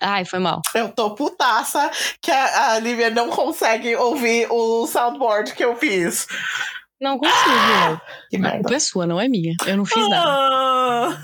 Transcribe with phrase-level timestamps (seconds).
[0.00, 0.60] Ai, foi mal.
[0.74, 1.90] Eu tô putaça
[2.20, 6.26] que a, a Lívia não consegue ouvir o soundboard que eu fiz.
[7.00, 8.00] Não consigo.
[8.30, 8.58] Que A merda.
[8.58, 9.54] culpa é sua, não é minha.
[9.66, 10.24] Eu não fiz nada.
[10.26, 11.18] Ah,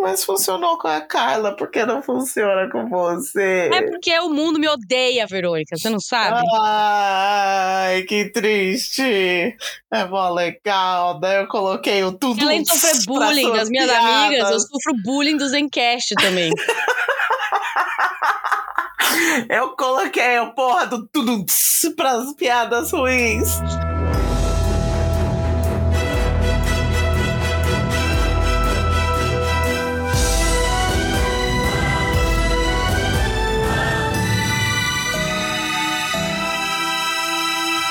[0.00, 3.68] mas funcionou com a Carla, por que não funciona com você?
[3.72, 5.76] É porque o mundo me odeia, Verônica.
[5.76, 6.40] Você não sabe?
[6.62, 9.56] Ai, que triste.
[9.92, 11.18] É mó legal.
[11.18, 12.42] Daí eu coloquei o tudo.
[12.42, 14.06] Além de sofrer bullying das minhas piadas.
[14.06, 16.50] amigas, eu sofro bullying do Zencast também.
[19.48, 21.44] Eu coloquei a porra do tudo
[21.96, 23.60] pras piadas ruins.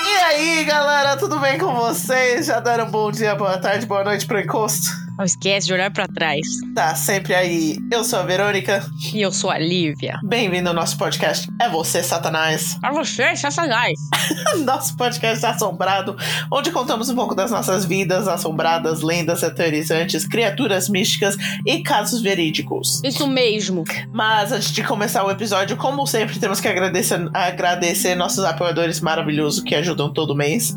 [0.08, 2.48] E aí, galera, tudo bem com vocês?
[2.48, 5.05] Já deram bom dia, boa tarde, boa noite pro encosto?
[5.18, 6.42] Não esquece de olhar pra trás.
[6.74, 7.78] Tá sempre aí.
[7.90, 8.86] Eu sou a Verônica.
[9.14, 10.20] E eu sou a Lívia.
[10.26, 11.48] Bem-vindo ao nosso podcast.
[11.62, 12.78] É você, Satanás.
[12.82, 13.98] Pra você, Satanás.
[14.66, 16.18] Nosso podcast assombrado,
[16.52, 23.02] onde contamos um pouco das nossas vidas assombradas, lendas aterrorizantes, criaturas místicas e casos verídicos.
[23.04, 23.86] Isso mesmo.
[24.12, 29.64] Mas antes de começar o episódio, como sempre, temos que agradecer, agradecer nossos apoiadores maravilhosos
[29.64, 30.76] que ajudam todo mês,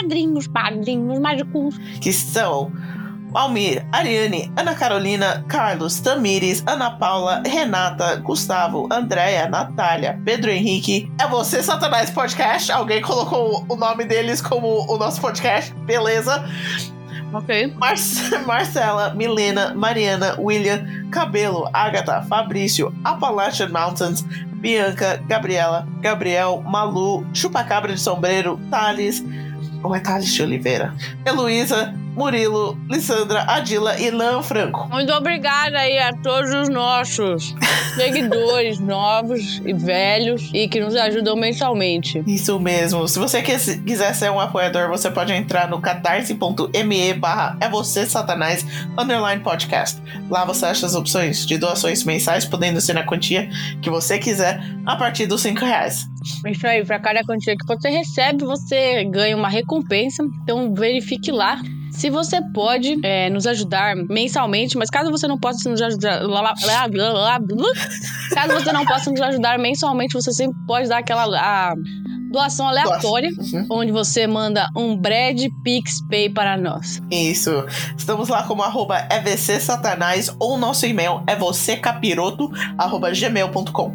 [0.00, 1.76] Padrinhos, padrinhos mágicos.
[2.00, 2.72] que são
[3.34, 11.10] Almir, Ariane, Ana Carolina, Carlos, Tamires, Ana Paula, Renata, Gustavo, Andréia, Natália, Pedro Henrique.
[11.20, 12.70] É você, Satanás Podcast?
[12.72, 15.72] Alguém colocou o nome deles como o nosso podcast?
[15.86, 16.44] Beleza.
[17.32, 17.74] Ok.
[17.78, 17.94] Mar
[18.46, 24.22] Marcela, Milena, Mariana, William, Cabelo, Agatha, Fabrício, Appalachian Mountains,
[24.54, 29.24] Bianca, Gabriela, Gabriel, Malu, Chupacabra de Sombreiro, Thales,
[29.82, 34.86] ou é Thales de Oliveira, Heloísa, Murilo, Lissandra, Adila e Lan Franco.
[34.90, 37.54] Muito obrigada aí a todos os nossos
[37.96, 42.22] seguidores novos e velhos e que nos ajudam mensalmente.
[42.26, 43.08] Isso mesmo.
[43.08, 48.04] Se você quis- quiser ser um apoiador, você pode entrar no catarse.me barra é você
[48.04, 48.66] satanás
[48.98, 49.98] underline podcast.
[50.28, 53.48] Lá você acha as opções de doações mensais, podendo ser na quantia
[53.80, 56.06] que você quiser, a partir dos 5 reais.
[56.46, 60.22] Isso aí, pra cada quantia que você recebe, você ganha uma recompensa.
[60.42, 61.58] Então verifique lá.
[61.90, 66.22] Se você pode é, nos ajudar mensalmente, mas caso você não possa nos ajudar.
[68.32, 71.74] Caso você não possa nos ajudar mensalmente, você sempre pode dar aquela a
[72.30, 73.66] doação aleatória, Uhum.
[73.70, 77.02] onde você manda um Brad PixPay para nós.
[77.10, 77.50] Isso.
[77.96, 83.92] Estamos lá como arroba evcsatanás ou nosso e-mail é vocêcapiroto arroba gmail.com.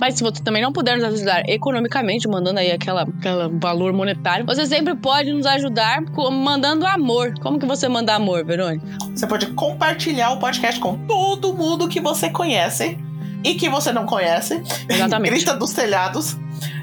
[0.00, 4.46] Mas se você também não puder nos ajudar economicamente, mandando aí aquela, aquela valor monetário,
[4.46, 6.00] você sempre pode nos ajudar
[6.32, 7.34] mandando amor.
[7.40, 8.86] Como que você manda amor, Verônica?
[9.14, 12.98] Você pode compartilhar o podcast com todo mundo que você conhece
[13.44, 14.60] e que você não conhece.
[14.88, 15.32] Exatamente.
[15.34, 16.36] Grita dos telhados.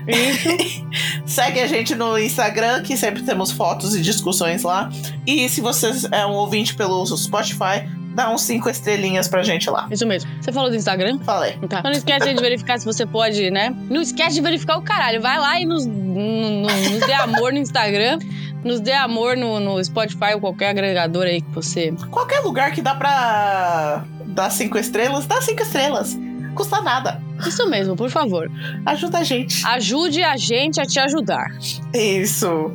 [1.26, 4.90] Segue a gente no Instagram, que sempre temos fotos e discussões lá.
[5.26, 9.88] E se você é um ouvinte pelo Spotify, dá uns cinco estrelinhas pra gente lá.
[9.92, 10.30] Isso mesmo.
[10.42, 11.20] Você falou do Instagram?
[11.24, 11.58] Falei.
[11.70, 11.82] Tá.
[11.84, 13.74] Não esquece de verificar se você pode, né?
[13.90, 15.22] Não esquece de verificar o caralho.
[15.22, 18.20] Vai lá e nos, no- no- nos dê amor no Instagram.
[18.64, 21.94] Nos dê amor no, no Spotify ou qualquer agregador aí que você.
[22.12, 26.16] Qualquer lugar que dá pra dar cinco estrelas, dá cinco estrelas.
[26.56, 27.22] Custa nada.
[27.46, 28.50] Isso mesmo, por favor.
[28.86, 29.66] Ajuda a gente.
[29.66, 31.46] Ajude a gente a te ajudar.
[31.94, 32.72] Isso.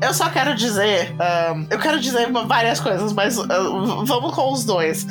[0.00, 1.14] Eu só quero dizer.
[1.20, 3.44] ahn, eu quero dizer várias coisas, mas ah,
[4.04, 5.06] vamos com os dois.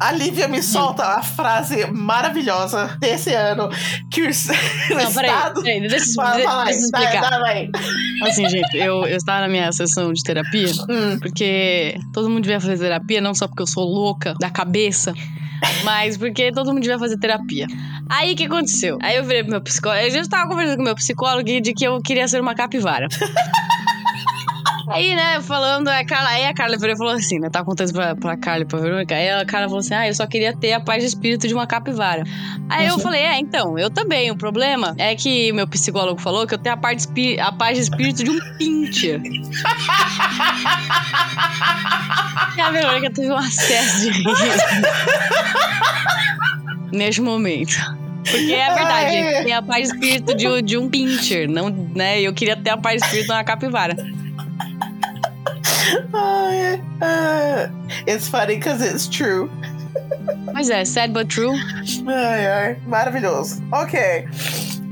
[0.00, 3.68] A Lívia me solta a frase maravilhosa desse ano
[4.10, 4.24] que o,
[4.96, 5.62] Não, peraí, Estado.
[5.62, 7.40] peraí, deixa, Fala, deixa, fala explicar.
[8.26, 12.58] Assim, gente, eu, eu estava na minha sessão de terapia, Hum, porque todo mundo devia
[12.60, 15.12] fazer terapia, não só porque eu sou louca da cabeça,
[15.84, 17.66] mas porque todo mundo devia fazer terapia.
[18.08, 18.98] Aí o que aconteceu?
[19.00, 21.84] Aí eu virei pro meu psicólogo, eu já estava conversando com meu psicólogo de que
[21.84, 23.08] eu queria ser uma capivara.
[24.92, 27.92] Aí, né, falando, a Carla, aí a Carla virou e falou assim, né, tá isso
[27.92, 30.54] pra, pra Carla e pra Verônica, aí a Carla falou assim, ah, eu só queria
[30.56, 32.24] ter a paz de espírito de uma capivara.
[32.68, 36.54] Aí eu falei, é, então, eu também, o problema é que meu psicólogo falou que
[36.54, 37.06] eu tenho a, parte
[37.40, 39.20] a paz de espírito de um pincher.
[42.56, 44.28] E a Verônica teve um acesso de riso.
[46.92, 47.74] Neste momento.
[48.22, 52.20] Porque é verdade, tem a paz de espírito de, de um pincher, não, né?
[52.20, 53.96] Eu queria ter a paz de espírito de uma capivara.
[56.12, 57.70] Ai, ai.
[58.06, 59.50] It's funny because it's true.
[60.52, 61.54] Mas é, sad but true.
[62.06, 63.62] Ai, ai, maravilhoso.
[63.72, 64.28] Ok.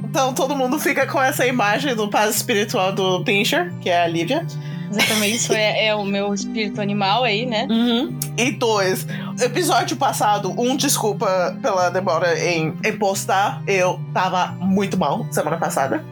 [0.04, 4.06] Então todo mundo fica com essa imagem do paz espiritual do Pincher, que é a
[4.06, 4.44] Lívia.
[4.90, 7.64] Exatamente, isso é, é o meu espírito animal aí, né?
[7.70, 8.19] Uhum.
[8.37, 9.06] E dois,
[9.40, 13.62] episódio passado, um, desculpa pela demora em, em postar.
[13.69, 16.04] Eu tava muito mal semana passada.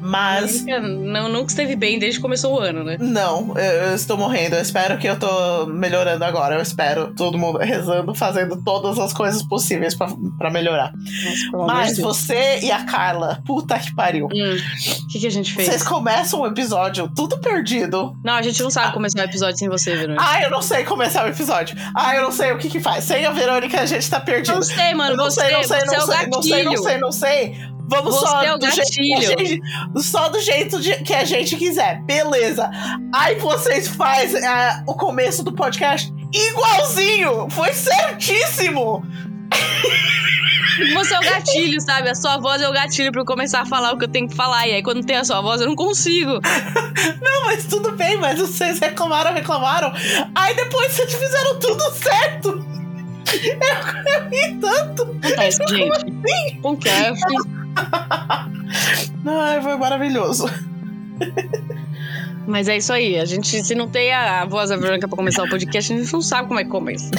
[0.00, 0.64] Mas.
[0.64, 2.96] Não, nunca esteve bem desde que começou o ano, né?
[2.98, 4.56] Não, eu, eu, estou morrendo.
[4.56, 6.56] Eu espero que eu tô melhorando agora.
[6.56, 10.92] Eu espero todo mundo rezando, fazendo todas as coisas possíveis para melhorar.
[11.52, 14.26] Nossa, Mas você e a Carla, puta que pariu.
[14.26, 14.56] O hum,
[15.10, 15.68] que, que a gente fez?
[15.68, 18.16] Vocês começam o episódio tudo perdido.
[18.24, 20.24] Não, a gente não sabe começar o episódio sem você, Verônica.
[20.26, 21.76] Ah, eu não sei começar o episódio.
[21.94, 23.04] Ah, eu não sei o que que faz.
[23.04, 24.54] Sem a Verônica, a gente tá perdido.
[24.54, 25.16] Não sei, mano.
[25.16, 27.79] Não você, sei, não sei, você não, é sei, não sei, não sei, não sei.
[27.90, 29.60] Vamos só é do jeito gente,
[29.96, 32.00] só do jeito de, que a gente quiser.
[32.04, 32.70] Beleza.
[33.12, 37.50] Aí vocês fazem uh, o começo do podcast igualzinho.
[37.50, 39.04] Foi certíssimo.
[40.94, 42.08] Você é o gatilho, sabe?
[42.08, 44.28] A sua voz é o gatilho pra eu começar a falar o que eu tenho
[44.28, 44.66] que falar.
[44.66, 46.40] E aí, quando tem a sua voz, eu não consigo.
[47.20, 49.92] Não, mas tudo bem, mas vocês reclamaram, reclamaram.
[50.34, 52.64] Aí depois vocês fizeram tudo certo.
[53.30, 55.02] Eu, eu ri tanto.
[55.02, 55.92] Acontece, gente.
[55.92, 56.58] Assim?
[56.58, 57.59] Acontece.
[59.26, 60.46] Ai, foi maravilhoso.
[62.46, 63.18] Mas é isso aí.
[63.18, 66.12] A gente, se não tem a, voz da Verônica pra começar o podcast, a gente
[66.12, 67.10] não sabe como é que começa.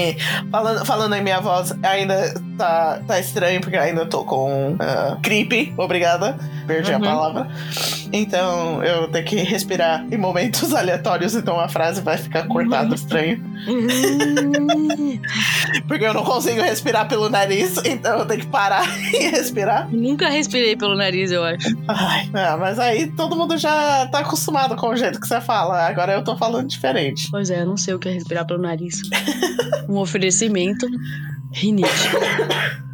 [0.50, 5.72] falando, falando em minha voz, ainda tá, tá estranho, porque ainda tô com uh, gripe.
[5.76, 6.38] Obrigada.
[6.66, 6.98] Perdi uhum.
[6.98, 7.48] a palavra.
[8.12, 13.42] Então eu tenho que respirar em momentos aleatórios, então a frase vai ficar cortada estranho.
[15.86, 19.88] Porque eu não consigo respirar pelo nariz, então eu tenho que parar e respirar.
[19.90, 21.68] Nunca respirei pelo nariz, eu acho.
[21.88, 25.86] Ai, é, mas aí todo mundo já tá acostumado com o jeito que você fala.
[25.86, 27.28] Agora eu tô falando diferente.
[27.30, 29.00] Pois é, eu não sei o que é respirar pelo nariz.
[29.88, 30.86] um oferecimento.
[31.52, 31.88] Rinite.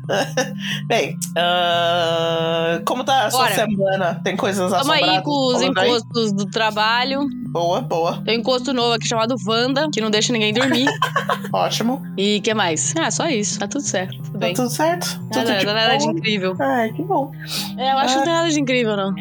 [0.87, 3.55] Bem, uh, como tá a sua Bora.
[3.55, 4.21] semana?
[4.23, 5.17] Tem coisas Tamo assombradas?
[5.17, 6.37] aí com os encostos aí?
[6.37, 7.29] do trabalho.
[7.49, 8.23] Boa, boa.
[8.25, 10.87] Tem um encosto novo aqui chamado Wanda, que não deixa ninguém dormir.
[11.53, 12.03] Ótimo.
[12.17, 12.95] E que mais?
[12.97, 13.59] Ah, só isso.
[13.59, 14.17] Tá tudo certo.
[14.17, 14.55] Tudo tá bem.
[14.55, 15.21] tudo certo?
[15.35, 16.57] Nada, tudo de nada de incrível.
[16.61, 17.33] Ai, que bom.
[17.77, 19.15] É, eu acho que não tem nada de incrível, não.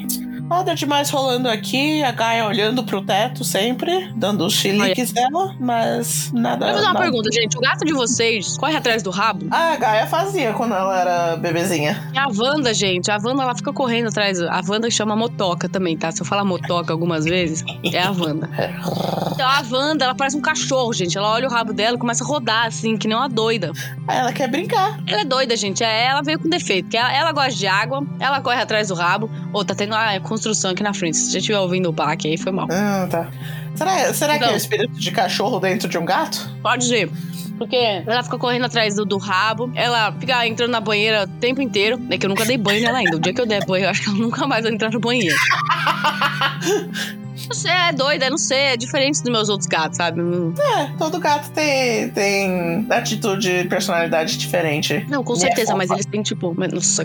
[0.47, 6.31] Nada demais rolando aqui, a Gaia olhando pro teto sempre, dando os chiliques dela, mas
[6.31, 6.65] nada.
[6.65, 7.03] Vou fazer uma nada.
[7.03, 7.57] pergunta, gente.
[7.57, 9.47] O gato de vocês corre atrás do rabo?
[9.49, 12.11] Ah, a Gaia fazia quando ela era bebezinha.
[12.13, 14.39] E a Wanda, gente, a Wanda ela fica correndo atrás.
[14.39, 16.11] A Wanda chama motoca também, tá?
[16.11, 18.49] Se eu falar motoca algumas vezes, é a Wanda.
[19.35, 21.17] Então a Wanda, ela parece um cachorro, gente.
[21.17, 23.73] Ela olha o rabo dela e começa a rodar, assim, que nem uma doida.
[24.07, 24.97] Ela quer brincar.
[25.05, 25.83] Ela é doida, gente.
[25.83, 26.87] É, ela veio com defeito.
[26.87, 29.29] Que ela, ela gosta de água, ela corre atrás do rabo.
[29.51, 31.17] Ou tá tendo uma construção aqui na frente.
[31.17, 32.67] Se você estiver ouvindo o baque aí, foi mal.
[32.69, 33.29] Ah, tá.
[33.73, 36.49] Será, será então, que é o espírito de cachorro dentro de um gato?
[36.61, 37.09] Pode ser.
[37.57, 41.61] Porque ela fica correndo atrás do, do, rabo, ela fica entrando na banheira o tempo
[41.61, 41.99] inteiro.
[42.09, 43.15] É que eu nunca dei banho nela ainda.
[43.15, 44.99] O dia que eu der banho, eu acho que ela nunca mais vai entrar no
[44.99, 45.35] banheiro.
[47.47, 50.21] Você é doida, não sei, é diferente dos meus outros gatos, sabe?
[50.59, 55.05] É, todo gato tem, tem atitude, personalidade diferente.
[55.09, 56.53] Não, com é certeza, é mas eles têm tipo.
[56.53, 57.03] Nossa,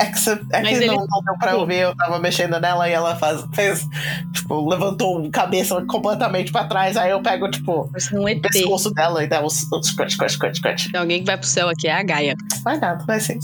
[0.00, 0.86] é que, você, é que ele...
[0.86, 3.86] não, não deu pra ouvir, eu tava mexendo nela e ela faz, fez,
[4.32, 9.22] tipo, levantou a cabeça completamente pra trás, aí eu pego, tipo, um o pescoço dela
[9.22, 10.90] e dá os, os scratch, scratch, scratch, scratch.
[10.90, 12.36] Tem alguém que vai pro céu aqui, é a Gaia.
[12.62, 13.38] Vai nada, vai sim.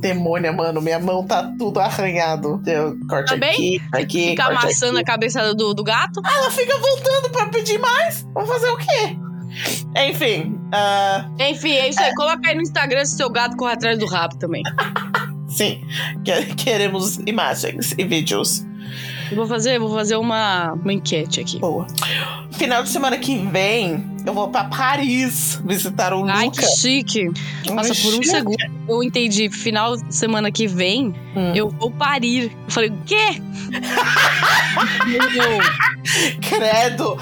[0.00, 2.60] Demônia, mano, minha mão tá tudo arranhado.
[2.66, 4.28] Eu corte tá aqui, aqui.
[4.30, 5.02] Fica amassando aqui.
[5.02, 6.20] a cabeça do, do gato.
[6.24, 8.26] Ah, ela fica voltando pra pedir mais.
[8.34, 9.16] Vamos fazer o quê?
[10.08, 10.58] Enfim.
[10.66, 11.42] Uh...
[11.42, 12.14] Enfim, é isso aí.
[12.14, 14.62] Coloca aí no Instagram se seu gato corre atrás do rabo também.
[15.48, 15.80] Sim.
[16.56, 18.64] Queremos imagens e vídeos.
[19.30, 21.58] Eu vou fazer, vou fazer uma, uma enquete aqui.
[21.58, 21.86] Boa.
[22.52, 26.48] Final de semana que vem, eu vou pra Paris visitar o Ai, Luca.
[26.48, 27.30] Ai, que chique.
[27.70, 29.50] Nossa, por um segundo eu entendi.
[29.50, 31.52] Final de semana que vem, hum.
[31.54, 32.50] eu vou parir.
[32.66, 33.42] Eu falei, o quê?
[36.40, 37.18] Credo.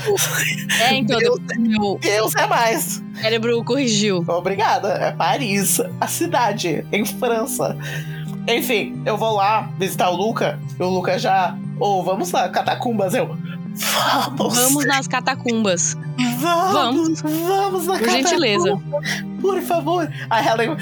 [0.80, 1.18] É, então.
[1.18, 1.98] Deus, meu...
[2.00, 3.02] Deus é mais.
[3.20, 4.24] Cérebro corrigiu.
[4.28, 4.88] Obrigada.
[4.88, 7.76] É Paris, a cidade, em França.
[8.48, 10.58] Enfim, eu vou lá visitar o Luca.
[10.78, 11.56] E o Luca já.
[11.78, 13.14] Ô, oh, vamos lá, catacumbas.
[13.14, 13.36] Eu.
[13.76, 14.56] Vamos!
[14.56, 15.96] Vamos nas catacumbas.
[16.38, 17.20] Vamos!
[17.20, 18.28] Vamos, vamos na Por catacumba.
[18.28, 18.78] gentileza.
[19.40, 20.10] Por favor.
[20.30, 20.70] A Helen.
[20.70, 20.76] Uh,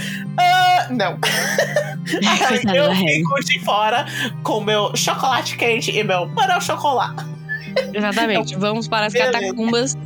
[0.91, 1.19] não.
[2.25, 4.07] a Helen, eu fico de fora
[4.43, 7.25] com meu chocolate quente e meu para chocolate.
[7.93, 8.57] Exatamente.
[8.57, 9.97] Vamos para as catacumbas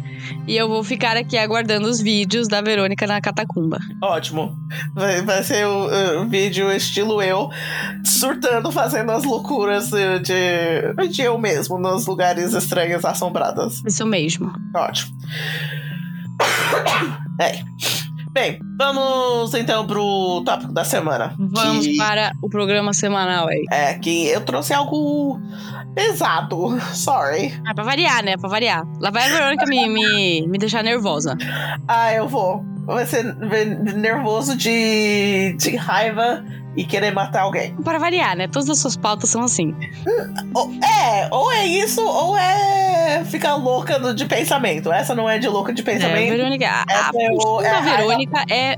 [0.46, 3.78] e eu vou ficar aqui aguardando os vídeos da Verônica na catacumba.
[4.02, 4.56] Ótimo.
[4.94, 7.48] Vai, vai ser o, o, vídeo estilo eu,
[8.04, 13.82] surtando, fazendo as loucuras de, de eu mesmo, nos lugares estranhos, assombrados.
[13.86, 14.52] Isso mesmo.
[14.74, 15.16] Ótimo.
[17.40, 17.62] É.
[18.38, 21.34] Bem, vamos então pro tópico da semana.
[21.36, 23.64] Vamos que, para o programa semanal aí.
[23.68, 25.40] É, que eu trouxe algo
[25.92, 26.78] pesado.
[26.94, 27.52] Sorry.
[27.68, 28.36] É pra variar, né?
[28.36, 28.84] Pra variar.
[29.00, 31.36] Lá vai a Verônica me, me, me deixar nervosa.
[31.88, 32.64] Ah, eu vou.
[32.86, 36.44] Vai ser nervoso de, de raiva
[36.76, 37.74] e querer matar alguém.
[37.76, 38.46] Para variar, né?
[38.48, 39.74] Todas as suas pautas são assim.
[40.82, 44.92] É, ou é isso, ou é ficar louca de pensamento.
[44.92, 46.30] Essa não é de louca de É, pensamento.
[46.36, 47.96] Verônica, a, a Essa é o- função é da a raiva.
[47.98, 48.76] Verônica é.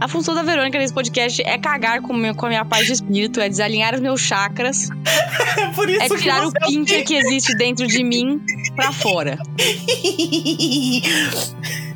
[0.00, 2.92] A função da Verônica nesse podcast é cagar com, meu- com a minha paz de
[2.92, 4.88] espírito, é desalinhar os meus chakras,
[5.58, 8.40] É por isso é tirar o é pincher que existe dentro de mim
[8.76, 9.36] pra fora.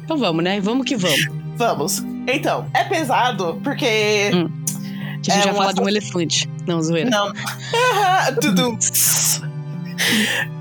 [0.04, 0.60] Então vamos, né?
[0.60, 1.28] Vamos que vamos.
[1.56, 1.98] Vamos.
[2.26, 4.30] Então, é pesado porque.
[4.34, 4.50] Hum.
[5.22, 6.48] Que a gente É vai um falar de um elefante.
[6.66, 7.08] Não, zoeira.
[7.10, 7.32] Não.
[8.40, 8.78] Dudu.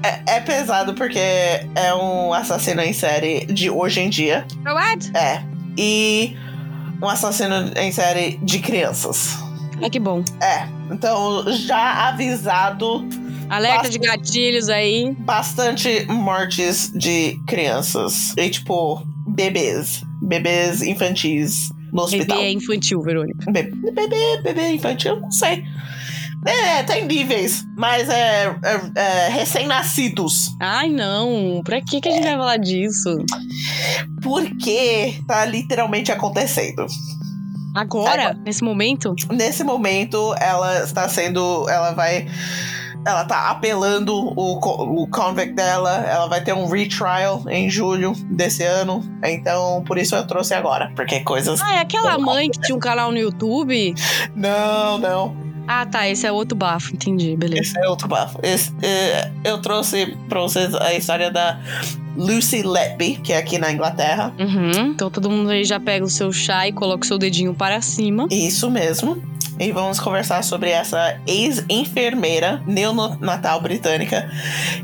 [0.03, 4.45] É, é pesado porque é um assassino em série de hoje em dia.
[4.65, 5.11] What?
[5.15, 5.43] É.
[5.77, 6.35] E
[7.01, 9.37] um assassino em série de crianças.
[9.83, 10.23] Ah, que bom.
[10.41, 10.67] É.
[10.91, 13.07] Então, já avisado
[13.49, 15.13] Alerta Basta- de gatilhos aí.
[15.19, 18.33] bastante mortes de crianças.
[18.37, 20.03] E, tipo, bebês.
[20.21, 22.37] Bebês infantis no hospital.
[22.37, 23.51] Bebê é infantil, Verônica.
[23.51, 25.63] Bebê, bebê, bebê infantil, não sei.
[26.43, 30.47] É, tem níveis, mas é, é- é recém-nascidos.
[30.59, 31.61] Ai, não.
[31.63, 33.15] Pra que, que a gente vai falar disso?
[34.23, 36.85] Porque tá literalmente acontecendo.
[37.75, 38.33] Agora?
[38.43, 39.15] Nesse momento?
[39.31, 41.69] Nesse momento, ela está sendo.
[41.69, 42.27] Ela vai.
[43.05, 46.05] Ela tá apelando o, o convict dela.
[46.07, 49.03] Ela vai ter um retrial em julho desse ano.
[49.23, 50.91] Então, por isso eu trouxe agora.
[50.95, 51.61] Porque coisas.
[51.61, 53.95] Ah, é aquela mãe que tinha um canal no YouTube?
[54.35, 55.35] Não, não.
[55.67, 56.07] Ah, tá.
[56.07, 56.93] Esse é outro bafo.
[56.93, 57.35] Entendi.
[57.35, 57.61] Beleza.
[57.61, 58.39] Esse é outro bafo.
[58.43, 61.59] Esse, é, eu trouxe pra vocês a história da
[62.15, 64.33] Lucy Letby, que é aqui na Inglaterra.
[64.37, 64.91] Uhum.
[64.91, 67.81] Então todo mundo aí já pega o seu chá e coloca o seu dedinho para
[67.81, 68.27] cima.
[68.29, 69.21] Isso mesmo.
[69.59, 74.29] E vamos conversar sobre essa ex-enfermeira neonatal britânica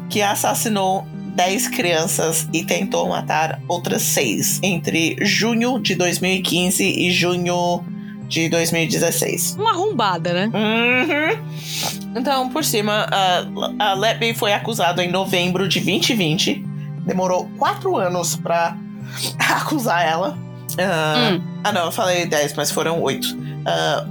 [0.09, 1.05] que assassinou
[1.35, 7.83] 10 crianças e tentou matar outras 6 entre junho de 2015 e junho
[8.27, 9.55] de 2016.
[9.57, 10.51] Uma arrombada, né?
[10.53, 12.19] Uhum.
[12.19, 16.63] Então, por cima, a, a Letby foi acusada em novembro de 2020.
[17.05, 18.75] Demorou 4 anos pra
[19.39, 20.37] acusar ela.
[20.79, 21.41] Ah, Hum.
[21.63, 23.46] ah, não, eu falei 10, mas foram 8.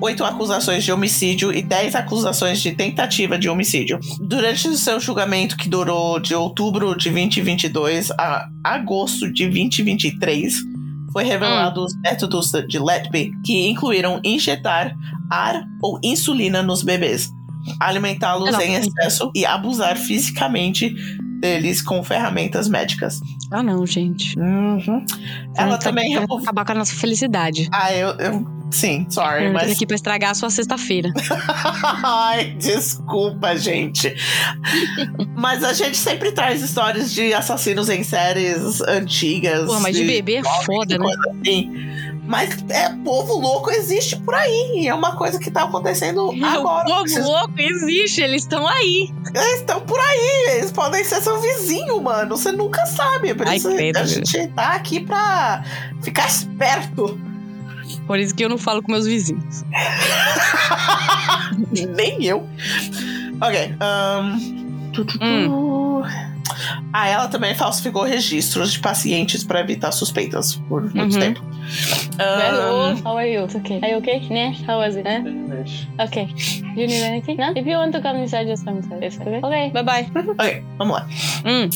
[0.00, 3.98] Oito acusações de homicídio e 10 acusações de tentativa de homicídio.
[4.20, 10.54] Durante o seu julgamento, que durou de outubro de 2022 a agosto de 2023,
[11.12, 14.94] foi revelado os métodos de Letby, que incluíram injetar
[15.30, 17.30] ar ou insulina nos bebês,
[17.80, 20.94] alimentá-los em excesso e abusar fisicamente
[21.40, 23.20] deles com ferramentas médicas.
[23.50, 24.38] Ah, não, gente.
[24.38, 25.04] Uhum.
[25.56, 26.42] Ela Tá- também vai removeu.
[26.44, 27.68] acabar com a nossa felicidade.
[27.72, 29.70] Ah, eu, eu- Sim, sorry, Eu mas.
[29.70, 31.12] aqui pra estragar a sua sexta-feira.
[32.02, 34.12] Ai, desculpa, gente.
[35.36, 39.66] mas a gente sempre traz histórias de assassinos em séries antigas.
[39.66, 41.04] Pô, mas de bebê é foda, né?
[41.04, 41.72] coisa assim.
[42.26, 44.86] Mas é povo louco existe por aí.
[44.88, 46.88] É uma coisa que tá acontecendo agora.
[46.88, 49.10] o povo Vocês- louco existe, eles estão aí.
[49.34, 50.56] Eles estão por aí.
[50.56, 52.36] Eles podem ser seu vizinho, mano.
[52.36, 53.32] Você nunca sabe.
[53.34, 55.62] Por Ai, isso credo, a gente tá aqui pra
[56.02, 57.18] ficar esperto.
[58.06, 59.64] Por isso que eu não falo com meus vizinhos.
[61.96, 62.46] Nem eu.
[63.40, 63.74] Ok.
[64.92, 65.06] tu.
[65.22, 65.48] Hum.
[66.92, 71.20] Ah, ela também falsificou registros de pacientes para evitar suspeitas por muito Uhum.
[71.20, 71.42] tempo.
[72.18, 73.44] Ahn, how are you?
[73.44, 73.78] It's okay.
[73.82, 74.26] Are you okay?
[74.30, 74.56] Yeah.
[74.66, 75.06] How was it?
[75.06, 75.22] Eh?
[76.04, 76.28] Okay.
[76.76, 77.36] You need anything?
[77.36, 77.50] No?
[77.54, 79.04] If you want to come inside, just come inside.
[79.04, 79.38] It's okay.
[79.42, 79.70] Okay.
[79.70, 80.06] Bye bye.
[80.38, 81.06] ok, vamos lá.
[81.44, 81.68] Hum.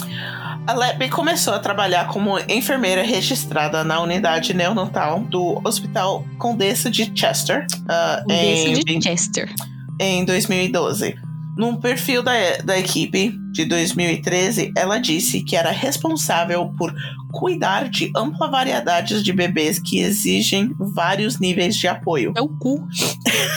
[0.67, 7.11] A Letby começou a trabalhar como enfermeira registrada na unidade neonatal do Hospital Condessa de
[7.15, 9.53] Chester ah, Desse em, de Chester.
[9.99, 11.17] em 2012.
[11.57, 12.33] Num perfil da,
[12.65, 16.95] da equipe de 2013, ela disse que era responsável por
[17.33, 22.87] cuidar de ampla variedade de bebês que exigem vários níveis de apoio É o cu.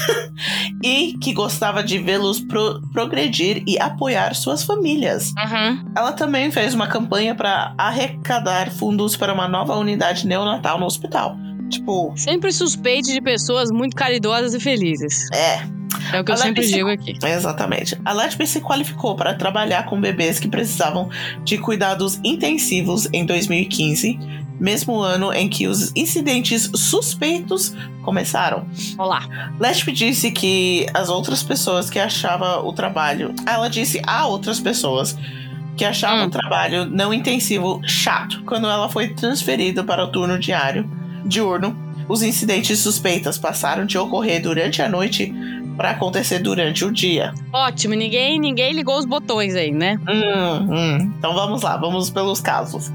[0.84, 5.32] e que gostava de vê-los pro- progredir e apoiar suas famílias.
[5.38, 5.86] Uhum.
[5.96, 11.38] Ela também fez uma campanha para arrecadar fundos para uma nova unidade neonatal no hospital.
[11.70, 15.30] Tipo, Sempre suspeite de pessoas muito caridosas e felizes.
[15.34, 15.62] é,
[16.12, 17.18] É o que eu Ela sempre disse- digo aqui.
[17.24, 17.98] Exatamente.
[18.06, 21.10] A Letby se qualificou para trabalhar com bebês que precisavam
[21.44, 24.20] de cuidados intensivos em 2015,
[24.60, 28.66] mesmo ano em que os incidentes suspeitos começaram.
[28.98, 29.52] Olá.
[29.60, 33.34] Letby disse que as outras pessoas que achavam o trabalho.
[33.48, 35.18] Ela disse a outras pessoas
[35.78, 36.28] que achavam Hum.
[36.28, 40.88] o trabalho não intensivo chato quando ela foi transferida para o turno diário,
[41.26, 41.76] diurno.
[42.08, 45.34] Os incidentes suspeitos passaram de ocorrer durante a noite
[45.78, 47.34] para acontecer durante o dia.
[47.52, 49.98] Ótimo, ninguém, ninguém ligou os botões aí, né?
[50.08, 51.14] Hum, hum.
[51.18, 52.92] Então vamos lá, vamos pelos casos.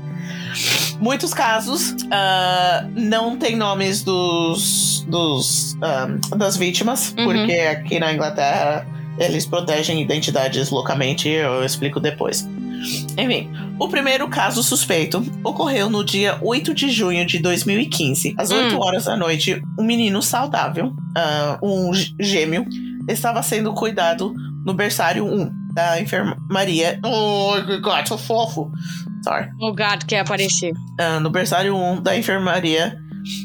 [1.01, 7.25] Muitos casos ah, não tem nomes dos, dos ah, das vítimas, Uhum.
[7.25, 8.87] porque aqui na Inglaterra
[9.19, 12.49] eles protegem identidades loucamente, eu explico depois.
[13.19, 18.35] Enfim, o primeiro caso suspeito ocorreu no dia 8 de junho de 2015.
[18.39, 18.81] Às 8 Hum.
[18.81, 22.65] horas da noite, um menino saudável, ah, um gê- gêmeo,
[23.09, 24.33] estava sendo cuidado
[24.65, 27.01] no berçário 1 da enfermaria.
[27.05, 28.71] Oh, que gato fofo!
[29.25, 29.49] Sorry.
[29.61, 30.73] O gato quer aparecer.
[31.01, 32.97] Ah, no berçário 1 da enfermaria,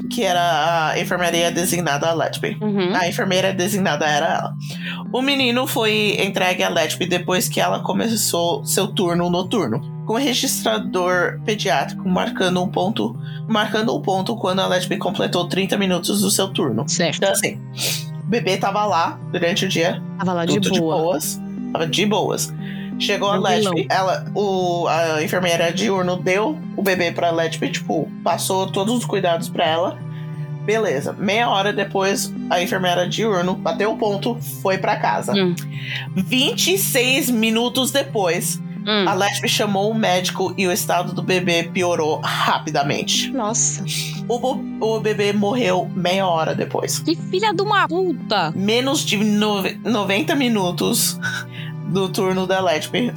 [0.10, 2.58] que era a enfermaria designada a Letby.
[2.62, 2.96] Uhum.
[2.96, 4.54] A enfermeira designada era ela.
[5.12, 10.18] O menino foi entregue a Letby depois que ela começou seu turno noturno, com o
[10.18, 13.16] registrador pediátrico marcando um ponto,
[13.48, 16.88] marcando um ponto quando a Letby completou 30 minutos do seu turno.
[16.88, 17.18] Certo.
[17.18, 17.60] Então assim,
[18.24, 20.98] o bebê tava lá durante o dia, Tava lá de tudo de boa.
[20.98, 21.42] boas.
[21.72, 22.54] Tava de boas.
[23.00, 23.74] Chegou a Tranquilão.
[23.74, 29.06] Letby, ela, o, a enfermeira diurno deu o bebê pra Letby, tipo, passou todos os
[29.06, 29.98] cuidados pra ela.
[30.66, 31.12] Beleza.
[31.14, 35.34] Meia hora depois, a enfermeira diurno bateu o ponto, foi pra casa.
[35.34, 35.54] Hum.
[36.16, 39.06] 26 minutos depois, Hum.
[39.08, 43.30] a Letby chamou o médico e o estado do bebê piorou rapidamente.
[43.32, 43.84] Nossa.
[44.28, 44.58] O,
[44.96, 47.00] o bebê morreu meia hora depois.
[47.00, 48.52] Que filha de uma puta.
[48.56, 51.18] menos de nove- 90 minutos
[51.94, 53.14] do turno da Letby.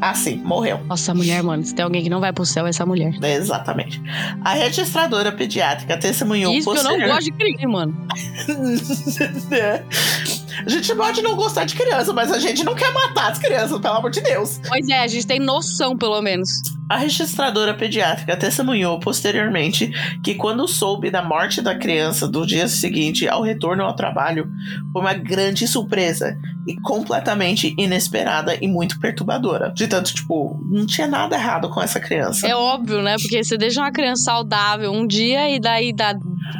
[0.00, 0.80] Assim, morreu.
[0.84, 1.64] Nossa, essa mulher, mano.
[1.64, 3.12] Se tem alguém que não vai pro céu, é essa mulher.
[3.22, 4.00] Exatamente.
[4.42, 7.94] A registradora pediátrica testemunhou Isso que eu não gosto de criança, mano.
[10.64, 13.78] a gente pode não gostar de criança, mas a gente não quer matar as crianças,
[13.80, 14.60] pelo amor de Deus.
[14.68, 16.48] Pois é, a gente tem noção, pelo menos.
[16.88, 19.90] A registradora pediátrica testemunhou posteriormente
[20.22, 24.46] que quando soube da morte da criança do dia seguinte ao retorno ao trabalho,
[24.92, 29.72] foi uma grande surpresa e completamente inesperada e muito perturbadora.
[29.74, 32.46] De tanto, tipo, não tinha nada errado com essa criança.
[32.46, 33.16] É óbvio, né?
[33.18, 36.14] Porque você deixa uma criança saudável um dia e daí dá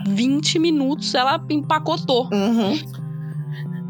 [0.07, 2.29] 20 minutos ela empacotou.
[2.33, 3.04] Uhum.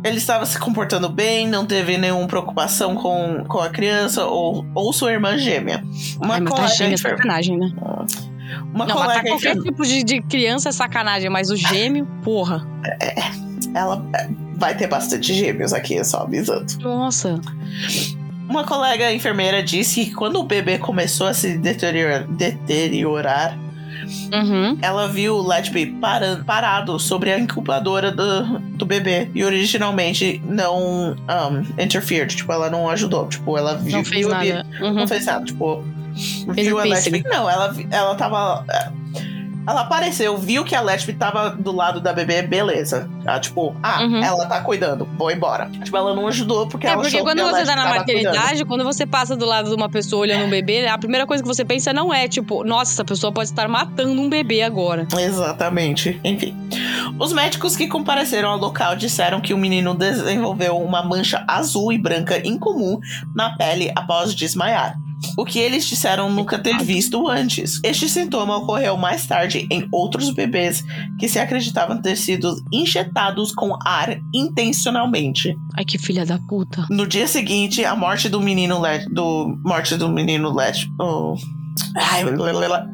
[0.04, 4.92] Ele estava se comportando bem, não teve nenhuma preocupação com, com a criança ou, ou
[4.92, 5.82] sua irmã gêmea.
[6.20, 7.72] Uma Ai, mas tá colega, gêmea é sacanagem, né?
[8.72, 12.66] uma não, matar colega qualquer tipo de, de criança é sacanagem, mas o gêmeo, porra.
[13.74, 16.66] ela é, vai ter bastante gêmeos aqui, só avisando.
[16.80, 17.40] Nossa.
[18.48, 23.58] Uma colega enfermeira disse que quando o bebê começou a se deteriorar, deteriorar
[24.32, 24.78] Uhum.
[24.82, 25.42] ela viu o
[26.00, 29.28] para- parado sobre a incubadora do, do bebê.
[29.34, 33.26] E originalmente não um, interfered, tipo, ela não ajudou.
[33.28, 34.66] Tipo, ela viu, Não fez viu nada.
[34.80, 34.92] Uhum.
[34.92, 35.84] Não fez nada, tipo.
[36.54, 37.12] Fez viu o a.
[37.12, 37.24] Letby.
[37.28, 38.64] Não, ela, ela tava.
[39.66, 43.08] Ela apareceu, viu que a Letby tava do lado da bebê, beleza.
[43.24, 44.22] Ela, tipo, ah, Uhum.
[44.22, 45.70] ela tá cuidando, vou embora.
[45.82, 47.98] Tipo, ela não ajudou porque É, ela porque achou quando que você tá na cuidando.
[47.98, 51.42] maternidade, quando você passa do lado de uma pessoa olhando um bebê, a primeira coisa
[51.42, 55.06] que você pensa não é tipo, nossa, essa pessoa pode estar matando um bebê agora.
[55.18, 56.20] Exatamente.
[56.24, 56.54] Enfim.
[57.18, 61.98] Os médicos que compareceram ao local disseram que o menino desenvolveu uma mancha azul e
[61.98, 62.98] branca incomum
[63.34, 64.96] na pele após desmaiar.
[65.36, 67.80] O que eles disseram nunca ter visto antes.
[67.84, 70.84] Este sintoma ocorreu mais tarde em outros bebês
[71.18, 75.54] que se acreditavam ter sido injetados com ar intencionalmente.
[75.76, 76.86] Ai, que filha da puta.
[76.90, 81.34] No dia seguinte, a morte do menino Led, do morte do menino Led, oh.
[81.96, 82.24] Ai,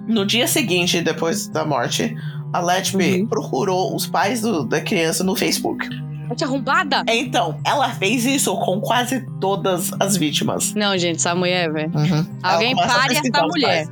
[0.09, 2.15] no dia seguinte, depois da morte,
[2.53, 3.27] a Letby Uhum.
[3.29, 5.87] procurou os pais do- da criança no Facebook.
[6.43, 7.05] Arrombada!
[7.09, 10.75] Então, ela fez isso com quase todas as vítimas.
[10.75, 11.91] Não, gente, essa mulher, velho.
[11.95, 12.27] Uhum.
[12.43, 13.87] Alguém pare essa mulher.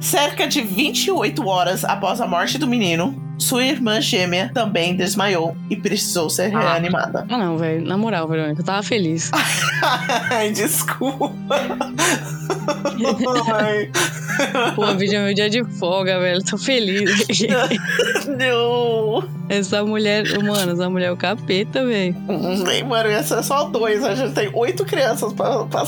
[0.00, 5.76] Cerca de 28 horas após a morte do menino, sua irmã gêmea também desmaiou e
[5.76, 6.60] precisou ser Ah.
[6.72, 7.26] reanimada.
[7.28, 7.84] Ah, não, velho.
[7.86, 9.30] Na moral, Verônica, eu tava feliz.
[10.30, 11.28] Ai, desculpa.
[13.54, 13.90] Ai.
[14.74, 16.42] Pô, vídeo é meu dia de folga, velho.
[16.44, 17.10] Tô feliz.
[18.26, 19.26] Não.
[19.48, 22.14] essa mulher, mano, essa mulher é o capeta, velho.
[22.66, 24.04] Nem, mano, essa é só dois.
[24.04, 25.64] A gente tem oito crianças pra.
[25.66, 25.84] pra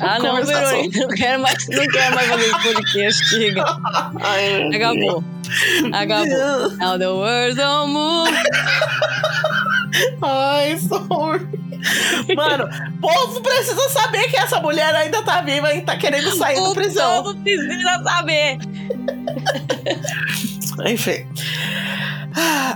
[0.00, 0.42] Ah, não.
[0.44, 0.98] Verônica.
[1.00, 3.24] Não quero mais, não quero mais fazer esse podcast.
[3.26, 3.64] Chega.
[4.20, 5.22] Ai, Acabou.
[5.92, 6.76] Acabou.
[6.76, 8.30] Now the words don't move.
[10.22, 11.48] Ai, sorry.
[12.36, 16.56] Mano, o povo precisa saber que essa mulher ainda tá viva e tá querendo sair
[16.56, 17.22] da O prisão.
[17.24, 18.58] povo precisa saber.
[20.86, 21.26] Enfim.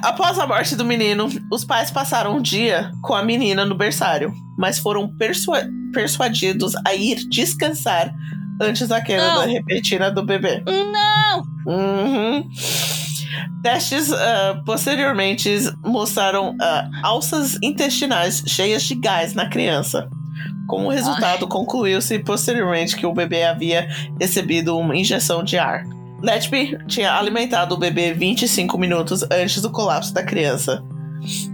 [0.03, 4.35] Após a morte do menino, os pais passaram um dia com a menina no berçário,
[4.59, 8.13] mas foram persua- persuadidos a ir descansar
[8.61, 9.41] antes da queda Não.
[9.43, 10.63] da repentina do bebê.
[10.67, 11.04] Não!
[11.66, 12.48] Uhum.
[13.62, 15.50] Testes ah, posteriormente
[15.85, 20.09] mostraram ah, alças intestinais cheias de gás na criança.
[20.66, 25.85] Como resultado, concluiu-se posteriormente que o bebê havia recebido uma injeção de ar.
[26.22, 30.83] Letby tinha alimentado o bebê 25 minutos antes do colapso da criança.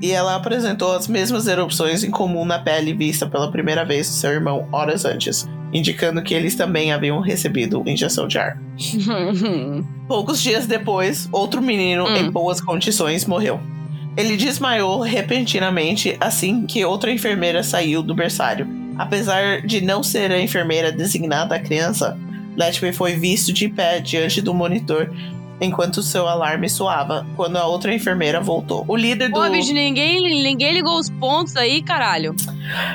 [0.01, 4.15] E ela apresentou as mesmas erupções em comum na pele vista pela primeira vez do
[4.15, 8.61] seu irmão horas antes, indicando que eles também haviam recebido injeção de ar.
[10.09, 12.17] Poucos dias depois, outro menino Hum.
[12.17, 13.61] em boas condições morreu.
[14.17, 18.67] Ele desmaiou repentinamente assim que outra enfermeira saiu do berçário.
[18.99, 22.19] Apesar de não ser a enfermeira designada à criança,
[22.57, 25.11] Letby foi visto de pé diante do monitor
[25.61, 28.85] enquanto seu alarme soava quando a outra enfermeira voltou.
[28.89, 29.35] O líder do.
[29.35, 32.35] Pô, bicho, ninguém, ninguém ligou os pontos aí, caralho.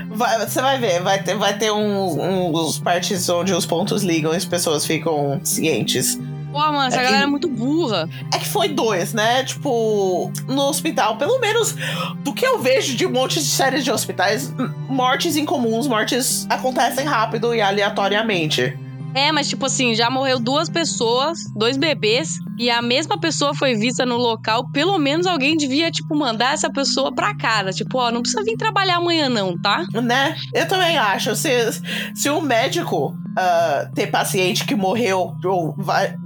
[0.09, 4.33] Vai- você vai ver, vai ter, vai ter um- uns partes onde os pontos ligam
[4.33, 6.17] e as pessoas ficam cientes.
[6.51, 8.07] Pô, mano, essa É que- galera é muito burra.
[8.33, 9.43] É que foi dois, né?
[9.43, 11.75] Tipo, no hospital, pelo menos
[12.23, 14.53] do que eu vejo de um monte de séries de hospitais,
[14.87, 18.77] mortes incomuns, mortes acontecem rápido e aleatoriamente.
[19.15, 23.73] É, mas tipo assim, já morreu duas pessoas, dois bebês, e a mesma pessoa foi
[23.73, 24.69] vista no local.
[24.71, 27.71] Pelo menos alguém devia, tipo, mandar essa pessoa pra casa.
[27.71, 29.85] Tipo, ó, não precisa vir trabalhar amanhã, não, tá?
[29.93, 30.35] Né?
[30.53, 31.35] Eu também acho.
[31.35, 31.49] Se,
[32.13, 35.75] se um médico ah, ter paciente que morreu, ou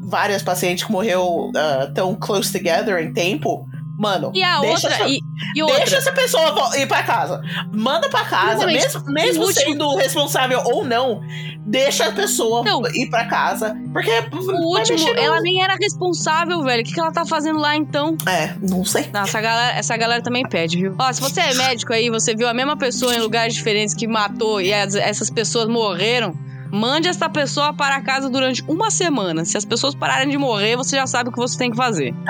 [0.02, 3.68] várias pacientes que morreu ah, tão close together em tempo,
[4.00, 4.32] mano.
[4.34, 5.20] E a deixa outra, essa- e,
[5.56, 5.78] e outra.
[5.80, 7.42] Deixa essa pessoa ir pra casa.
[7.74, 8.84] Manda pra casa, Exatamente.
[8.86, 11.22] mesmo, mesmo último- sendo responsável ou não.
[11.66, 12.82] Deixa a pessoa Não.
[12.96, 13.76] ir pra casa.
[13.94, 14.10] Porque.
[14.32, 16.82] O último, ela nem era responsável, velho.
[16.82, 18.18] O que, que ela tá fazendo lá então?
[18.28, 19.08] É, não sei.
[19.14, 20.96] Essa galera, essa galera também pede, viu?
[20.98, 24.08] Ó, se você é médico aí, você viu a mesma pessoa em lugares diferentes que
[24.08, 26.34] matou e as- essas pessoas morreram,
[26.72, 29.46] mande essa pessoa para casa durante uma semana.
[29.46, 32.14] Se as pessoas pararem de morrer, você já sabe o que você tem que fazer.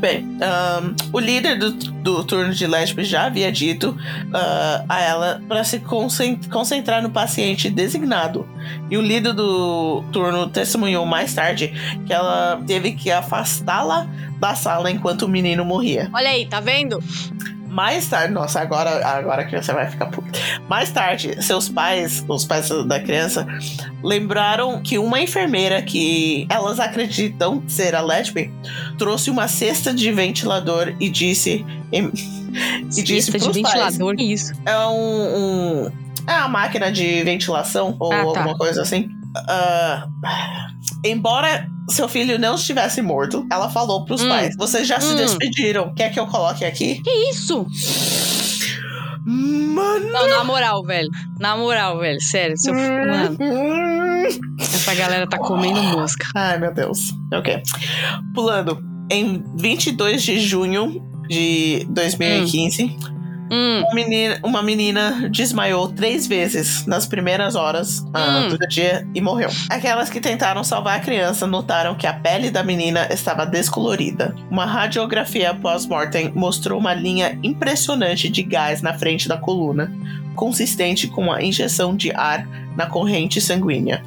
[0.00, 3.96] Bem, ahn, o líder do, do turno de Lespe já havia dito
[4.32, 8.48] ah, a ela para se concen- concentrar no paciente designado.
[8.90, 11.72] E o líder do turno testemunhou mais tarde
[12.06, 14.06] que ela teve que afastá-la
[14.38, 16.08] da sala enquanto o menino morria.
[16.12, 17.02] Olha aí, tá vendo?
[17.68, 20.28] Mais tarde, nossa, agora, agora que você vai ficar puto.
[20.68, 23.46] Mais tarde, seus pais, os pais da criança,
[24.02, 28.50] lembraram que uma enfermeira que elas acreditam ser a Letby
[28.96, 31.64] trouxe uma cesta de ventilador e disse.
[31.92, 32.10] em-
[32.96, 34.52] e disse Lista de pais, ventilador, que isso?
[34.66, 35.92] é um, um-
[36.26, 38.22] É uma máquina de ventilação ou Ah, tá.
[38.40, 39.08] alguma coisa assim.
[39.48, 40.06] Ah,
[41.04, 44.28] embora seu filho não estivesse morto, ela falou pros Hum.
[44.28, 45.16] pais: Vocês já se Hum.
[45.16, 45.94] despediram?
[45.94, 47.00] Quer que eu coloque aqui?
[47.02, 47.66] Que isso?
[49.26, 50.10] Mano.
[50.10, 51.08] Não, na moral, velho.
[51.38, 52.20] Na moral, velho.
[52.20, 53.36] Sério, seu mano,
[54.58, 56.26] essa galera tá comendo mosca.
[56.34, 56.98] Ai, meu Deus.
[57.32, 57.62] Ok.
[58.34, 58.78] Pulando.
[59.10, 63.17] Em 22 de junho de 2015, Hum,
[63.50, 68.48] uma, menina, uma menina desmaiou três vezes nas primeiras horas ah, Hum.
[68.56, 69.48] do dia e morreu.
[69.70, 74.34] Aquelas que tentaram salvar a criança notaram que a pele da menina estava descolorida.
[74.50, 79.92] Uma radiografia pós-mortem mostrou uma linha impressionante de gás na frente da coluna,
[80.34, 84.02] consistente com a injeção de ar na corrente sanguínea.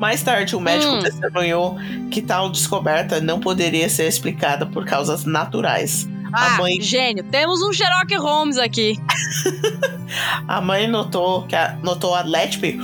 [0.00, 1.02] Mais tarde, o médico Hum.
[1.02, 1.76] testemunhou
[2.10, 6.06] que tal descoberta não poderia ser explicada por causas naturais.
[6.32, 7.24] Ah, mãe- gênio.
[7.24, 8.96] Temos um Sherlock Holmes aqui.
[10.46, 12.78] A mãe notou que a, notou a Letby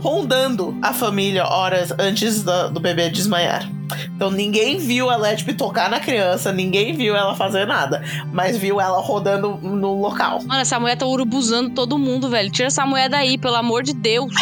[0.00, 3.68] rondando a família horas antes da- do bebê desmaiar.
[4.14, 8.80] Então ninguém viu a Letby tocar na criança, ninguém viu ela fazer nada, mas viu
[8.80, 10.40] ela rodando no local.
[10.44, 12.50] Mano, essa mulher tá urubuzando todo mundo, velho.
[12.50, 14.32] Tira essa mulher daí, pelo amor de Deus.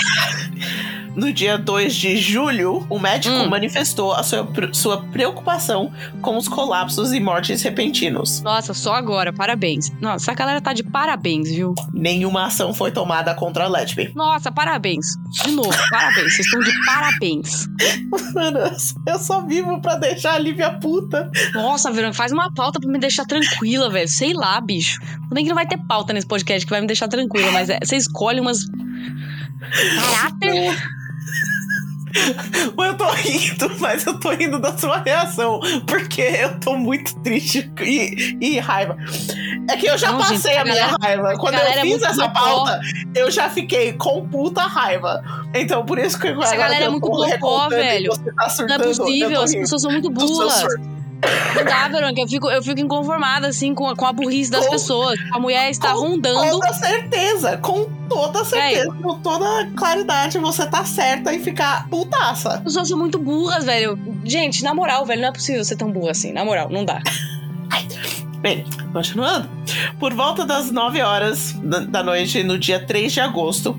[1.18, 3.48] No dia 2 de julho, o médico Hum.
[3.48, 8.40] manifestou a sua, sua preocupação com os colapsos e mortes repentinos.
[8.40, 9.90] Nossa, só agora, parabéns.
[10.00, 11.74] Nossa, essa galera tá de parabéns, viu?
[11.92, 14.12] Nenhuma ação foi tomada contra a Letby.
[14.14, 15.06] Nossa, parabéns.
[15.42, 16.36] De novo, parabéns.
[16.36, 17.66] Vocês estão de parabéns.
[18.32, 18.60] Mano,
[19.04, 21.28] eu só vivo pra deixar a Lívia puta.
[21.52, 24.06] Nossa, Verônica, faz uma pauta pra me deixar tranquila, velho.
[24.08, 25.00] Sei lá, bicho.
[25.00, 27.68] Tudo bem que não vai ter pauta nesse podcast que vai me deixar tranquila, mas
[27.68, 28.58] é, você escolhe umas.
[30.00, 30.97] Caráter.
[32.78, 35.60] Eu tô rindo, mas eu tô rindo da sua reação.
[35.86, 38.96] Porque eu tô muito triste e, e raiva.
[39.70, 41.36] É que eu já Não, gente, passei a a minha galera- raiva.
[41.38, 42.40] Quando eu galera é fiz essa bocó.
[42.40, 42.80] pauta,
[43.14, 45.22] eu já fiquei com puta raiva.
[45.54, 48.10] Então, por isso que agora galera que é eu muito bocó, velho.
[48.10, 50.64] Você tá Não é surtando, eu possível, as pessoas são muito burras.
[51.56, 52.20] Não dá, Verônica.
[52.20, 55.18] Eu fico, eu fico inconformada, assim, com a, com a burrice das Com- pessoas.
[55.32, 56.50] A mulher está com rondando.
[56.50, 62.54] toda certeza, com toda certeza, com toda claridade, você tá certa em ficar putaça.
[62.54, 63.98] As pessoas são muito burras, velho.
[64.24, 66.32] Gente, na moral, velho, não é possível ser tão burra assim.
[66.32, 67.00] Na moral, não dá.
[68.40, 69.48] Bem, continuando.
[69.98, 71.54] Por volta das 9 horas
[71.88, 73.76] da noite, no dia 3 de agosto,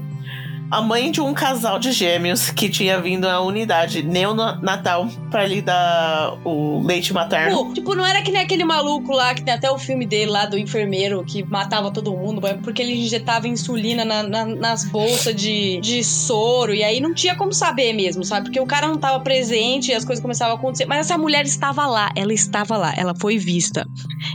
[0.72, 5.62] a mãe de um casal de gêmeos que tinha vindo à unidade neonatal para lhe
[5.62, 7.66] dar o leite materno.
[7.68, 10.32] Pô, tipo, não era que nem aquele maluco lá, que tem até o filme dele
[10.32, 15.36] lá, do enfermeiro, que matava todo mundo, porque ele injetava insulina na- na- nas bolsas
[15.36, 18.46] de, de soro, e aí não tinha como saber mesmo, sabe?
[18.48, 20.86] Porque o cara não tava presente e as coisas começavam a acontecer.
[20.86, 23.86] Mas essa mulher estava lá, ela estava lá, ela foi vista.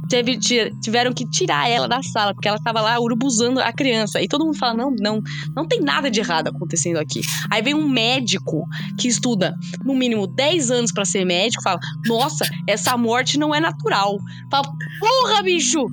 [0.08, 4.20] Teve, ti- tiveram que tirar ela da sala, porque ela estava lá urubuzando a criança.
[4.22, 5.20] E todo mundo fala: não, não,
[5.54, 7.20] não tem nada de errado acontecendo aqui.
[7.50, 8.64] Aí vem um médico
[8.98, 13.60] que estuda no mínimo 10 anos pra ser médico, fala: Nossa, essa morte não é
[13.60, 14.18] natural.
[14.50, 14.66] Fala:
[15.00, 15.86] Porra, bicho!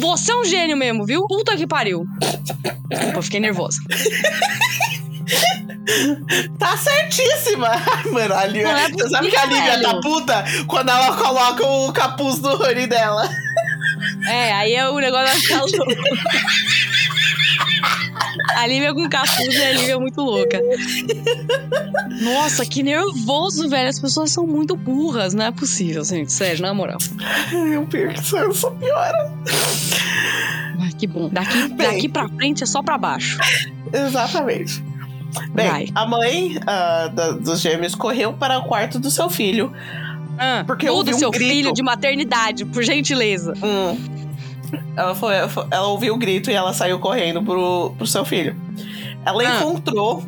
[0.00, 1.26] Você é um gênio mesmo, viu?
[1.26, 2.06] Puta que pariu.
[2.88, 3.78] Desculpa, fiquei nervosa.
[6.58, 7.70] Tá certíssima!
[8.10, 8.68] Mano, a Lívia.
[8.68, 10.00] É você sabe que a Lívia tá velho.
[10.00, 13.28] puta quando ela coloca o capuz no Rony dela.
[14.26, 15.76] É, aí é o negócio louco.
[18.64, 20.58] A Lívia com capuz e a Lívia muito louca.
[22.22, 23.88] Nossa, que nervoso, velho.
[23.90, 25.34] As pessoas são muito burras.
[25.34, 26.32] Não é possível, gente.
[26.32, 26.96] Sério, na moral.
[27.52, 29.32] Eu perco, eu sou piora.
[30.80, 31.28] Ai, que bom.
[31.30, 31.76] Daqui, Bem.
[31.76, 33.38] daqui pra frente é só pra baixo.
[33.92, 34.82] Exatamente.
[35.52, 35.88] Bem, Vai.
[35.94, 39.72] a mãe ah, da- dos gêmeos correu para o quarto do seu filho.
[40.38, 41.50] Ah, Porque tudo um seu grito.
[41.50, 43.52] filho de maternidade, por gentileza.
[43.62, 43.96] Hum.
[44.96, 45.34] Ela, foi,
[45.70, 48.54] ela ouviu o grito e ela saiu correndo pro, pro seu filho.
[49.24, 49.56] Ela Ah.
[49.60, 50.24] encontrou.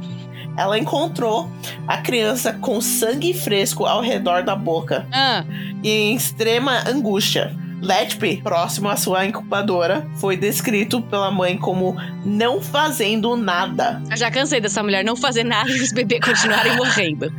[0.56, 1.50] Ela encontrou
[1.86, 5.44] a criança com sangue fresco ao redor da boca Ah,
[5.82, 7.54] e em extrema angústia.
[7.82, 14.02] Letpe, próximo à sua incubadora, foi descrito pela mãe como não fazendo nada.
[14.10, 17.30] eu já cansei dessa mulher não fazer nada e os bebês continuarem morrendo.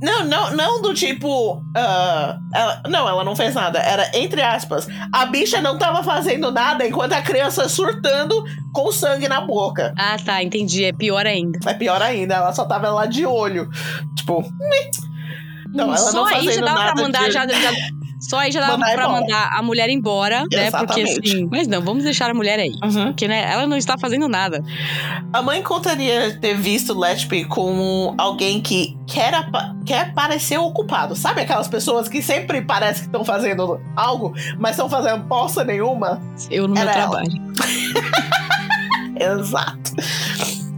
[0.00, 1.60] Não, não, não do tipo.
[1.76, 3.80] ah, ela- não, ela não fez nada.
[3.80, 4.86] Era entre aspas.
[5.12, 9.92] A bicha não tava fazendo nada enquanto a criança surtando com sangue na boca.
[9.98, 10.84] Ah, tá, entendi.
[10.84, 11.58] É pior ainda.
[11.66, 13.68] É pior ainda, ela só tava lá de olho.
[14.16, 14.42] Tipo.
[14.42, 14.90] "Meh".
[15.72, 17.72] Não, ela Só não aí já fazendo dava pra nada mandar de- já, já-
[18.20, 19.20] Só aí já dava Mandar pra embora.
[19.20, 20.70] mandar a mulher embora, né?
[20.70, 21.28] Porque Exatamente.
[21.30, 21.48] assim.
[21.50, 22.72] Mas não, vamos deixar a mulher aí.
[22.84, 23.06] Uhum.
[23.06, 24.62] Porque, né, ela não está fazendo nada.
[25.32, 29.32] A mãe contaria ter visto Letchby como alguém que quer,
[29.86, 31.16] quer parecer ocupado.
[31.16, 36.20] Sabe aquelas pessoas que sempre parece que estão fazendo algo, mas estão fazendo bosta nenhuma?
[36.50, 37.30] Eu no meu Era trabalho.
[39.18, 39.92] Exato.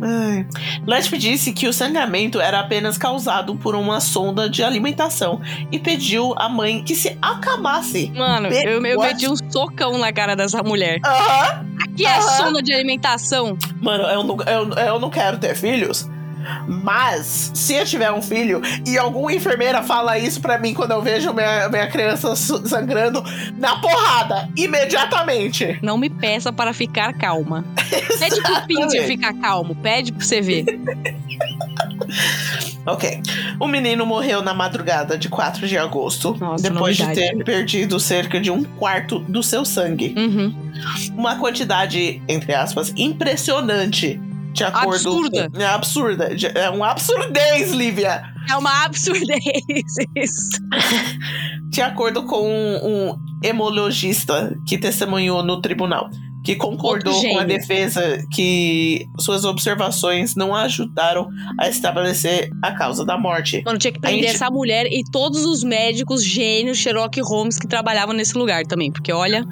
[0.02, 0.46] Ai.
[1.18, 6.48] Disse que o sangramento era apenas causado por uma sonda de alimentação e pediu à
[6.48, 8.10] mãe que se acalmasse.
[8.14, 10.98] Mano, Be- eu, eu meti um socão na cara dessa mulher.
[11.04, 11.66] Aham.
[11.96, 12.22] Que é Aham.
[12.22, 13.56] sonda de alimentação.
[13.80, 16.08] Mano, eu não, eu, eu não quero ter filhos.
[16.66, 21.02] Mas, se eu tiver um filho e alguma enfermeira fala isso pra mim quando eu
[21.02, 23.22] vejo minha, minha criança sangrando,
[23.58, 25.78] na porrada, imediatamente.
[25.82, 27.64] Não me peça para ficar calma.
[28.18, 29.06] Pede pro Exatamente.
[29.06, 29.74] ficar calmo.
[29.76, 30.64] Pede pra você ver.
[32.84, 33.20] Ok.
[33.60, 37.36] O menino morreu na madrugada de 4 de agosto, Nossa, depois de novidade.
[37.38, 40.12] ter perdido cerca de um quarto do seu sangue.
[40.16, 40.54] Uhum.
[41.16, 44.20] Uma quantidade, entre aspas, impressionante.
[44.52, 45.50] De acordo Absurda.
[45.54, 46.28] É absurda.
[46.54, 48.22] É um absurdez, Lívia.
[48.50, 49.40] É uma absurdez
[50.16, 50.60] isso.
[51.70, 56.10] De acordo com um, um hemologista que testemunhou no tribunal,
[56.44, 61.28] que concordou com a defesa que suas observações não ajudaram
[61.58, 63.62] a estabelecer a causa da morte.
[63.64, 67.58] Mano, tinha que A prender gente- essa mulher e todos os médicos gênios Sherlock Holmes
[67.58, 68.90] que trabalhavam nesse lugar também.
[68.90, 69.44] Porque, olha,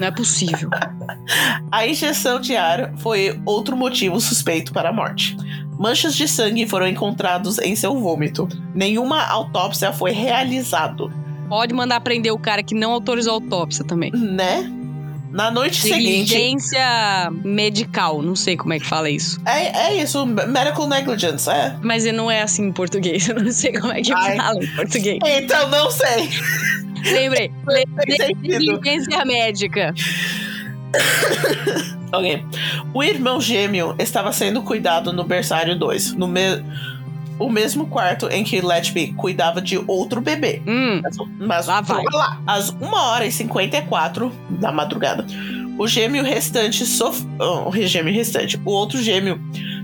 [0.00, 0.70] não é possível.
[1.70, 5.36] A injeção de ar foi outro motivo suspeito para a morte.
[5.78, 8.48] Manchas de sangue foram encontrados em seu vômito.
[8.74, 11.04] Nenhuma autópsia foi realizada,
[11.48, 14.10] Pode mandar prender o cara que não autorizou a autópsia também.
[14.12, 14.70] né?
[15.30, 19.38] Na noite seguinte, Negligência medical, não sei como é que fala isso.
[19.44, 21.76] é, é isso, medical negligence, é.
[21.82, 24.36] Mas não é assim em português, eu não sei como é que Ai.
[24.36, 25.18] fala em português.
[25.24, 26.28] Então não sei.
[27.12, 27.50] Lembrei,
[28.42, 29.94] negligência médica.
[32.12, 32.44] Ok.
[32.94, 36.64] O irmão gêmeo estava sendo cuidado no berçário 2, no me-
[37.38, 40.62] o mesmo quarto em que Letby cuidava de outro bebê.
[40.66, 41.96] Hum, Mas, mas Lá vai.
[41.98, 42.40] vamos lá.
[42.46, 45.24] Às 1 hora e 54 da madrugada,
[45.78, 47.24] o gêmeo restante sof...
[47.38, 49.40] oh, o gêmeo restante, o outro gêmeo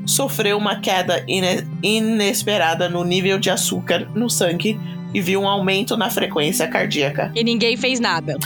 [0.06, 4.78] sofreu uma queda ine- inesperada no nível de açúcar no sangue
[5.14, 7.30] e viu um aumento na frequência cardíaca.
[7.36, 8.36] E ninguém fez nada.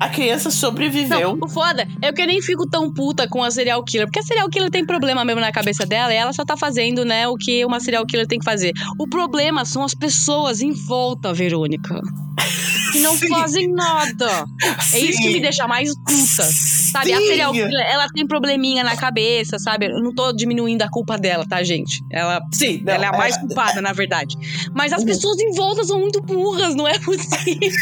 [0.00, 1.36] A criança sobreviveu.
[1.36, 4.06] Não, o foda é que eu nem fico tão puta com a serial killer.
[4.06, 7.04] Porque a serial killer tem problema mesmo na cabeça dela e ela só tá fazendo,
[7.04, 8.72] né, o que uma serial killer tem que fazer.
[8.98, 12.00] O problema são as pessoas em volta, Verônica.
[12.90, 13.28] Que não Sim.
[13.28, 14.46] fazem nada.
[14.94, 15.32] É isso que Sim.
[15.34, 16.42] me deixa mais puta.
[16.90, 17.26] Sabe, a Sim.
[17.26, 19.86] serial killer, ela tem probleminha na cabeça, sabe?
[19.90, 22.00] Eu não tô diminuindo a culpa dela, tá, gente?
[22.10, 24.34] Ela, Sim, não, ela é a mais culpada, na verdade.
[24.74, 25.06] Mas as Uhum.
[25.06, 27.58] pessoas em volta são muito burras, não é possível.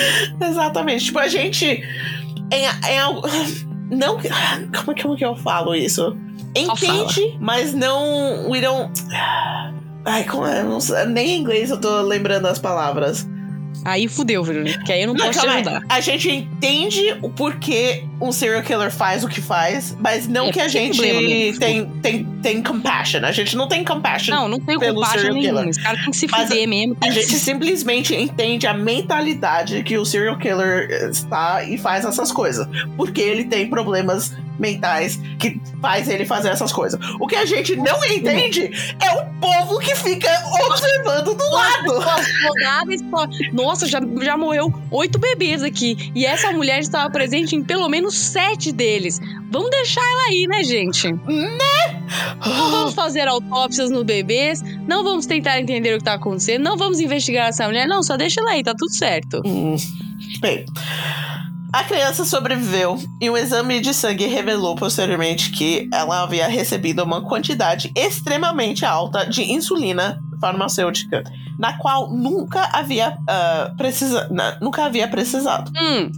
[0.40, 1.06] Exatamente.
[1.06, 1.66] Tipo, a gente.
[1.66, 3.22] Em, em algo.
[3.90, 4.18] Não.
[4.18, 6.16] Como, como que eu falo isso?
[6.54, 8.50] Entende, mas não.
[8.50, 8.92] We don't.
[10.04, 10.62] Ai, como é?
[10.62, 13.26] Não nem em inglês eu tô lembrando as palavras.
[13.84, 15.60] Aí fudeu, Verônica, porque aí eu não, Não, posso te calma aí.
[15.66, 15.82] ajudar.
[15.88, 20.52] A gente entende o porquê um serial killer faz o que faz, mas não É,
[20.52, 21.60] que a tem gente mesmo.
[21.60, 23.24] tem, tem, tem compassion.
[23.24, 24.34] A gente não tem compassion.
[24.34, 25.68] Não, não pelo compassion nenhuma.
[25.70, 26.96] Esse cara tem que se Mas fuder mesmo.
[27.00, 31.78] A tem que gente se- simplesmente entende a mentalidade que o serial killer está e
[31.78, 32.66] faz essas coisas.
[32.96, 36.98] Porque ele tem problemas mentais que faz ele fazer essas coisas.
[37.20, 38.68] O que a gente não entende
[39.00, 40.28] é o povo que fica
[40.66, 41.94] observando do lado.
[43.58, 46.12] Nossa, já, já morreu oito bebês aqui.
[46.14, 49.20] E essa mulher estava presente em pelo menos sete deles.
[49.50, 51.10] Vamos deixar ela aí, né, gente?
[51.10, 54.62] Não vamos fazer autópsias nos bebês.
[54.86, 56.62] Não vamos tentar entender o que tá acontecendo.
[56.62, 57.88] Não vamos investigar essa mulher.
[57.88, 59.42] Não, só deixa ela aí, tá tudo certo.
[59.44, 59.76] Hum,
[60.40, 60.64] Bem,
[61.72, 67.22] a criança sobreviveu e um exame de sangue revelou posteriormente que ela havia recebido uma
[67.22, 71.24] quantidade extremamente alta de insulina farmacêutica,
[71.58, 75.70] na qual nunca havia ah, precisa, na- nunca havia precisado.
[75.76, 76.10] Hum,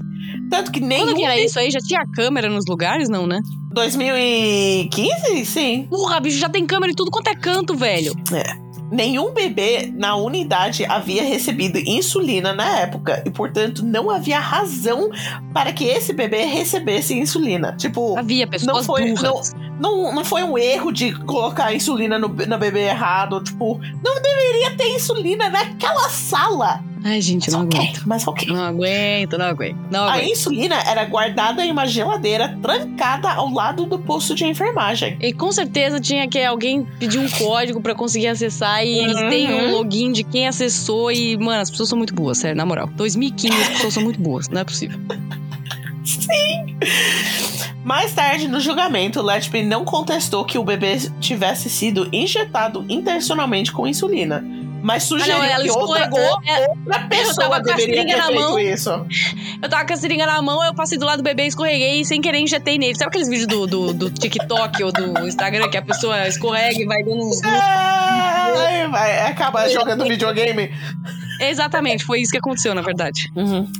[0.51, 1.71] Tanto que nem quando que era isso aí?
[1.71, 3.09] Já tinha câmera nos lugares?
[3.09, 3.41] Não, né?
[3.73, 5.87] 2015, sim.
[5.89, 8.13] Porra, bicho, já tem câmera em tudo quanto é canto, velho.
[8.91, 15.09] Nenhum bebê na unidade havia recebido insulina na época e, portanto, não havia razão
[15.55, 17.73] para que esse bebê recebesse insulina.
[17.77, 19.53] Tipo, Havia pessoas Não foi- burras.
[19.55, 23.43] não, não foi um erro de colocar insulina no, no bebê errado.
[23.43, 26.85] Tipo, não deveria ter insulina naquela sala.
[27.03, 28.03] Ai, gente, não ok, aguento.
[28.07, 28.47] mas ok.
[28.49, 29.79] Não aguento, não aguento.
[29.91, 30.29] Não A aguento.
[30.33, 35.17] insulina era guardada em uma geladeira trancada ao lado do posto de enfermagem.
[35.19, 39.29] E com certeza tinha que alguém pedir um código pra conseguir acessar e eles Uhum.
[39.31, 42.67] têm um login de quem acessou e, mano, as pessoas são muito boas, sério, na
[42.67, 42.87] moral.
[42.95, 44.99] 2015 as pessoas são muito boas, não é possível.
[47.85, 53.87] Mais tarde, no julgamento, Letby não contestou que o bebê tivesse sido injetado intencionalmente com
[53.87, 54.45] insulina.
[54.83, 57.97] Mas sugeriu Ah, não, ela que outra, escorregou, é- outra pessoa tava com a deveria
[57.97, 58.59] seringa ter na feito mão.
[58.59, 59.07] isso.
[59.63, 62.05] Eu tava com a seringa na mão, eu passei do lado do bebê, escorreguei e
[62.05, 62.95] sem querer injetei nele.
[62.95, 66.87] Sabe aqueles vídeos do, do, do TikTok ou do Instagram que a pessoa escorrega e
[66.87, 67.41] vai dando uns.
[67.45, 70.71] Ai, vai, acaba jogando videogame.
[71.41, 73.33] Exatamente, foi isso que aconteceu, na verdade.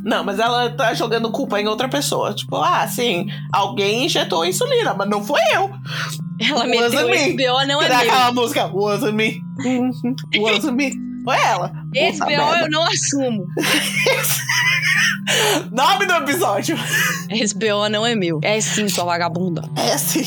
[0.03, 2.33] Não, mas ela tá jogando culpa em outra pessoa.
[2.35, 5.71] Tipo, ah, sim, alguém injetou insulina, mas não foi eu.
[6.41, 7.13] Ela Wasn't meteu me.
[7.17, 8.15] esse BO, não é Cadê meu.
[8.15, 8.67] aquela música?
[8.73, 9.41] Wasn't me.
[9.65, 9.93] Uhum.
[10.41, 10.93] Wasn't me.
[11.23, 11.71] Foi ela.
[11.95, 13.47] Esse BO eu não assumo.
[15.71, 16.79] Nome do episódio.
[17.29, 18.41] Esse BO não é meu.
[18.43, 19.63] É sim, sua vagabunda.
[19.77, 20.25] É assim.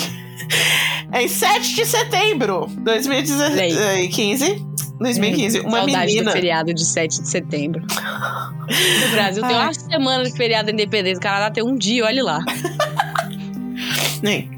[1.13, 4.65] Em 7 de setembro de 2015,
[4.99, 6.25] 2015 uma Saudade menina.
[6.25, 7.81] do feriado de 7 de setembro.
[7.81, 11.17] No Brasil tem uma semana de feriado da independência.
[11.17, 12.39] O Canadá tem um dia, olha lá.
[14.21, 14.49] Nem.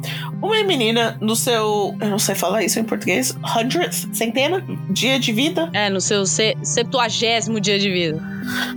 [0.42, 1.96] Uma menina no seu.
[2.00, 3.36] Eu não sei falar isso em português.
[3.58, 5.70] Hundredth, centena, dia de vida.
[5.74, 8.22] É, no seu se- septuagésimo dia de vida.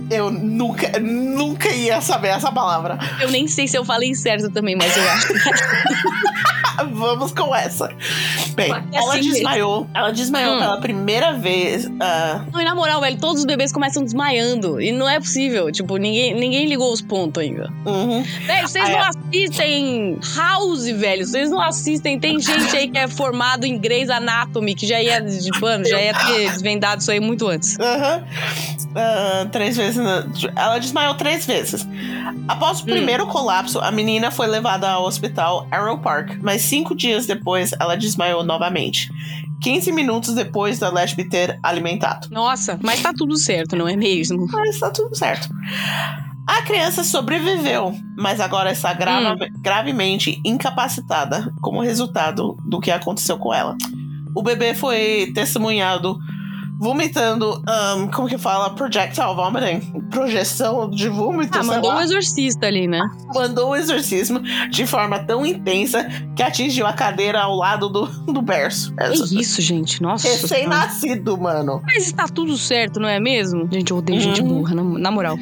[0.09, 2.97] Eu nunca, nunca ia saber essa palavra.
[3.21, 5.27] Eu nem sei se eu falei certo também, mas eu acho.
[6.93, 7.89] Vamos com essa.
[8.55, 9.33] Bem, É ela assim mesmo.
[9.33, 9.89] desmaiou.
[9.93, 10.59] Ela desmaiou Hum.
[10.59, 11.89] pela primeira vez.
[11.99, 14.79] ah, Não, e na moral, velho, todos os bebês começam desmaiando.
[14.81, 15.69] E não é possível.
[15.71, 17.69] Tipo, ninguém, ninguém ligou os pontos ainda.
[17.85, 18.23] uhum.
[18.45, 19.09] Velho, vocês Ah, não é.
[19.09, 21.25] assistem House, velho.
[21.27, 22.17] Vocês não assistem.
[22.17, 25.99] Tem gente aí que é formado em Grey's Anatomy, que já ia, de, mano, já
[26.01, 27.77] ia ter desvendado isso aí muito antes.
[27.77, 28.23] Aham.
[28.95, 29.97] Ah, três vezes.
[29.97, 31.85] na- Ela desmaiou três vezes.
[32.47, 32.85] Após o Hum.
[32.85, 37.95] primeiro colapso, a menina foi levada ao hospital Arrow Park, mas cinco dias depois ela
[37.97, 39.09] desmaiou novamente.
[39.61, 42.29] 15 minutos depois da Leslie ter alimentado.
[42.31, 44.47] Nossa, mas tá tudo certo, não é mesmo?
[44.49, 45.49] Mas tá tudo certo.
[46.47, 53.53] A criança sobreviveu, mas agora está grava- gravemente incapacitada como resultado do que aconteceu com
[53.53, 53.75] ela.
[54.33, 56.17] O bebê foi testemunhado
[56.79, 57.61] vomitando,
[57.97, 58.69] um, como que fala?
[58.69, 60.01] Projectile vomiting?
[60.09, 61.97] Projeção de vômito, Ah, mandou lá.
[61.97, 62.99] um exorcista ali, né?
[63.35, 64.39] Mandou o exorcismo
[64.71, 68.93] de forma tão intensa que atingiu a cadeira ao lado do, do berço.
[68.99, 70.01] É isso, gente.
[70.01, 70.27] Nossa.
[70.27, 71.81] Recém-nascido, mano.
[71.85, 73.67] Mas está tudo certo, não é mesmo?
[73.71, 74.47] Gente, eu odeio gente Uhum.
[74.47, 75.37] burra, na, na moral.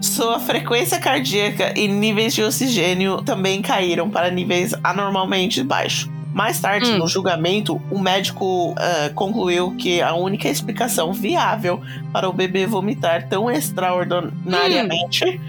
[0.00, 6.08] Sua frequência cardíaca e níveis de oxigênio também caíram para níveis anormalmente baixos.
[6.34, 6.98] Mais tarde, Hum.
[6.98, 11.80] no julgamento, o médico ah, concluiu que a única explicação viável
[12.12, 15.40] para o bebê vomitar tão extraordinariamente Hum.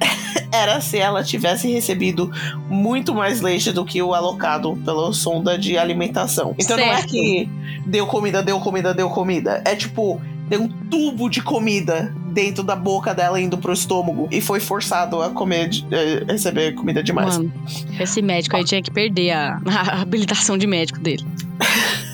[0.52, 2.30] era se ela tivesse recebido
[2.68, 6.54] muito mais leite do que o alocado pela sonda de alimentação.
[6.58, 7.08] Então não é Certo.
[7.08, 7.48] que
[7.86, 9.62] deu comida, deu comida, deu comida.
[9.64, 14.40] É tipo, tem um tubo de comida dentro da boca dela indo pro estômago e
[14.40, 17.38] foi forçado a comer, eh, receber comida demais.
[17.38, 17.52] Mano,
[17.98, 21.24] esse médico aí tinha que perder a, a habilitação de médico dele.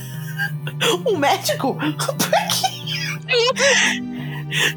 [1.07, 1.76] O médico?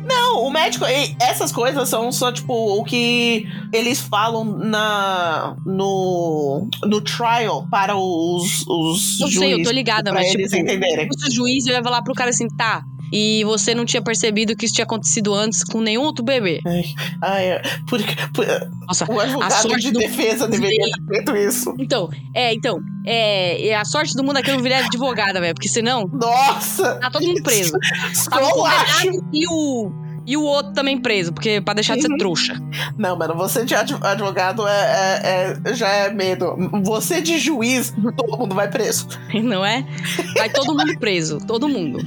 [0.08, 0.86] Não, o médico.
[1.20, 8.66] Essas coisas são só, tipo, o que eles falam na no, no trial para os,
[8.68, 11.10] os Eu sei, eu tô juízes, ligada, mas eles tipo, entenderem.
[11.10, 12.84] o juiz ia falar pro cara assim, tá.
[13.12, 16.60] E você não tinha percebido que isso tinha acontecido antes com nenhum outro bebê.
[17.22, 18.00] Ai, é, por,
[18.34, 18.46] por-
[18.88, 19.12] Nossa.
[19.12, 21.74] o advogado sorte de do- defesa deveria ter feito isso.
[21.80, 22.80] Então, é, então.
[23.08, 25.54] É, é a sorte do mundo é que eu não virei advogada, velho.
[25.54, 26.96] Porque senão, Nossa!
[26.96, 27.78] tá todo mundo preso.
[28.30, 29.92] Tava o condenado e o.
[30.28, 32.18] E o outro também preso, porque pra deixar de ser Uhum.
[32.18, 32.56] trouxa.
[32.98, 36.56] Não, mano, você de adv- advogado é, é- é- já é medo.
[36.84, 39.08] Você de juiz, todo mundo vai preso.
[39.44, 39.86] Não é?
[40.36, 41.38] Vai todo mundo preso.
[41.46, 42.00] Todo mundo.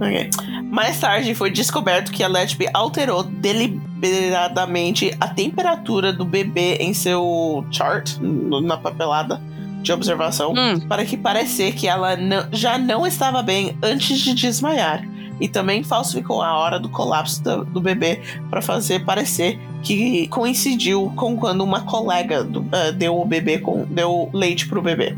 [0.00, 0.30] Ok.
[0.70, 7.64] Mais tarde foi descoberto que a Letby alterou deliberadamente a temperatura do bebê em seu
[7.70, 9.40] chart, na papelada
[9.82, 14.34] de observação, Hum, para que parecer que ela não- já não estava bem antes de
[14.34, 15.06] desmaiar.
[15.40, 21.12] E também falsificou a hora do colapso do, do bebê para fazer parecer que coincidiu
[21.16, 25.16] com quando uma colega do- ah, deu o bebê com deu leite pro bebê.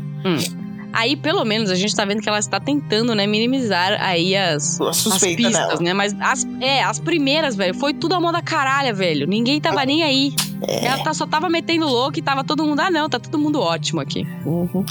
[0.99, 4.81] Aí, pelo menos, a gente tá vendo que ela está tentando, né, minimizar aí as,
[4.81, 5.79] as pistas, dela.
[5.79, 5.93] né?
[5.93, 9.27] Mas as, é, as primeiras, velho, foi tudo a mão da caralha, velho.
[9.27, 10.33] Ninguém tava nem aí.
[10.67, 10.85] É.
[10.87, 13.59] Ela tá- só tava metendo louco e tava todo mundo, ah, não, tá todo mundo
[13.61, 14.25] ótimo aqui.
[14.43, 14.83] Uhum.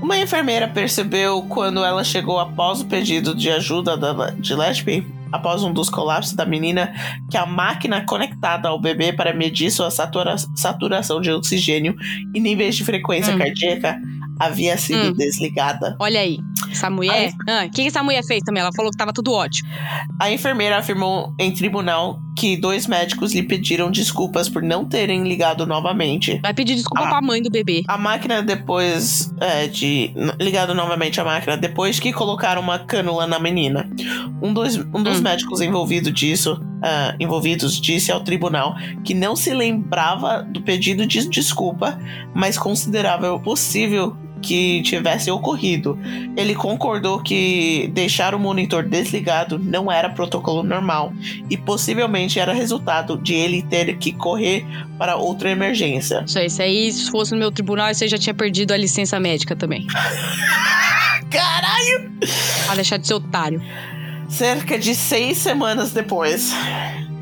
[0.00, 5.64] Uma enfermeira percebeu quando ela chegou após o pedido de ajuda da, de Letby, após
[5.64, 6.92] um dos colapsos da menina,
[7.28, 11.96] que a máquina conectada ao bebê para medir sua satura- saturação de oxigênio
[12.32, 13.38] e níveis de frequência Hum.
[13.38, 13.98] cardíaca
[14.38, 15.12] havia sido Hum.
[15.14, 15.96] desligada.
[16.00, 16.38] Olha aí,
[16.70, 17.32] essa mulher.
[17.48, 18.60] Ah, O que, que essa mulher fez também?
[18.60, 19.68] Ela falou que tava tudo ótimo.
[20.20, 25.66] A enfermeira afirmou em tribunal que dois médicos lhe pediram desculpas por não terem ligado
[25.66, 27.08] novamente Vai pedir desculpa Ah.
[27.10, 27.82] pra mãe do bebê.
[27.86, 30.12] A máquina depois é, de.
[30.40, 33.88] Ligado novamente à máquina, depois que colocaram uma cânula na menina.
[34.40, 35.22] Um dos, um dos Hum.
[35.22, 38.74] médicos envolvido disso, ah, envolvidos disse ao tribunal
[39.04, 41.98] que não se lembrava do pedido de desculpa,
[42.34, 45.98] mas considerava possível que tivesse ocorrido.
[46.36, 51.12] Ele concordou que deixar o monitor desligado não era protocolo normal
[51.48, 54.66] e possivelmente era resultado de ele ter que correr
[54.98, 56.24] para outra emergência.
[56.26, 59.18] Isso aí, isso aí, se fosse no meu tribunal, você já tinha perdido a licença
[59.20, 59.86] médica também.
[61.30, 62.12] Caralho!
[62.66, 63.62] Pra deixar de ser otário.
[64.28, 66.52] Cerca de seis semanas depois,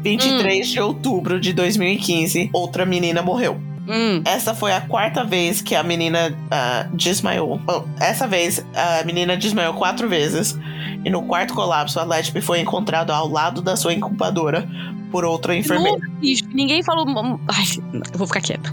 [0.02, 3.69] 23 de outubro de 2015, outra menina morreu.
[3.88, 7.58] Hum, Essa foi a quarta vez que a menina ah, desmaiou.
[7.58, 10.58] Bom, essa vez, a menina desmaiou quatro vezes.
[11.04, 14.68] E no quarto colapso, a Letby foi encontrada ao lado da sua incubadora
[15.10, 15.98] por outra enfermeira.
[15.98, 16.10] Não,
[16.54, 17.04] ninguém falou.
[17.48, 17.64] Ai,
[18.12, 18.70] eu vou ficar quieta.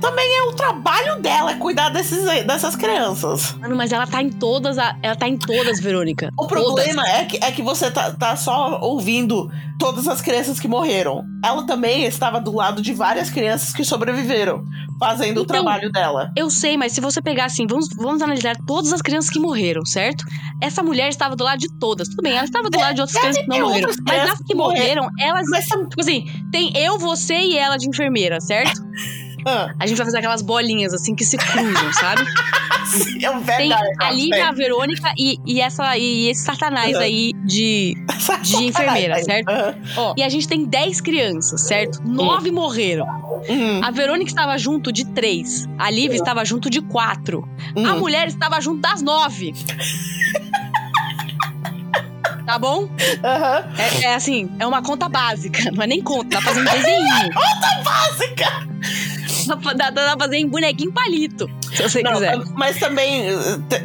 [0.00, 3.52] Também é o trabalho dela é cuidar desses, dessas crianças.
[3.54, 4.78] Mano, mas ela tá em todas.
[4.78, 6.30] a- Ela tá em todas, Verônica.
[6.38, 10.66] O problema é que, é que você tá, tá só ouvindo todas as crianças que
[10.68, 11.24] morreram.
[11.44, 14.64] Ela também estava do lado de várias crianças que sobreviveram,
[14.98, 16.30] fazendo o Então, trabalho dela.
[16.36, 19.84] Eu sei, mas se você pegar assim, vamos, vamos analisar todas as crianças que morreram,
[19.84, 20.24] certo?
[20.62, 22.08] Essa mulher estava do lado de todas.
[22.08, 23.90] Tudo bem, ela estava do lado de outras crianças que não morreram.
[24.06, 25.46] Mas as que morreram, elas.
[25.50, 28.80] Mas Tipo assim, tem eu, você e ela de enfermeira, certo?
[29.46, 32.22] ah, A gente vai fazer aquelas bolinhas assim que se cruzam, sabe?
[33.20, 33.90] é um Tem verdade.
[33.98, 37.02] a Lívia, a Verônica e, e, essa, e esse satanás Uhum.
[37.02, 37.94] aí de.
[38.42, 39.48] de enfermeira, certo?
[39.96, 42.00] Ó, e a gente tem 10 crianças, certo?
[42.04, 43.04] Nove morreram.
[43.48, 45.66] Hum, A Verônica estava junto de três.
[45.78, 47.46] A Lívia estava junto de quatro.
[47.76, 47.98] A hum.
[47.98, 49.52] mulher estava junto das nove.
[52.46, 52.88] Tá bom?
[53.24, 53.64] Aham.
[53.76, 55.70] É, é assim, é uma conta básica.
[55.72, 57.04] Não é nem conta, tá fazendo desenho.
[57.84, 58.66] Básica!
[59.76, 62.36] Dá, dá pra fazer em bonequinho palito, se você Não, quiser.
[62.56, 63.22] mas também,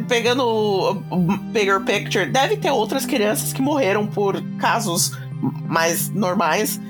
[0.08, 0.94] pegando o
[1.52, 5.12] bigger picture, deve ter outras crianças que morreram por casos
[5.68, 6.80] mais normais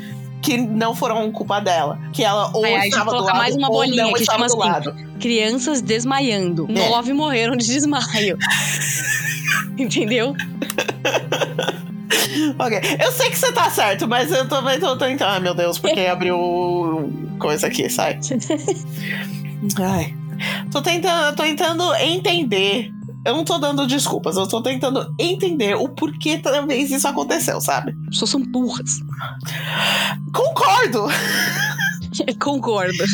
[0.41, 1.99] que não foram culpa dela.
[2.13, 4.49] Que ela ou Ai, estava do lado mais uma ou bolinha não que estava chama
[4.49, 4.89] do assim.
[4.91, 5.19] lado.
[5.21, 6.67] Crianças desmaiando.
[6.71, 6.89] É.
[6.89, 8.39] Nove morreram de desmaio.
[9.79, 10.35] Entendeu?
[12.59, 15.29] Ok, eu sei que você tá certo, mas eu também tô tentando.
[15.29, 16.39] Ai, meu Deus, porque abriu
[17.39, 18.19] coisa aqui, sai.
[19.79, 20.15] Ai.
[20.71, 22.91] Tô tentando, tô tentando entender.
[23.25, 27.95] Eu não tô dando desculpas, eu tô tentando entender o porquê talvez isso aconteceu, sabe?
[28.09, 28.99] As pessoas são burras.
[30.35, 31.07] Concordo!
[32.41, 33.05] Concordo.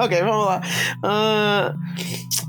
[0.04, 0.60] Ok, vamos lá.
[1.02, 1.74] Ah,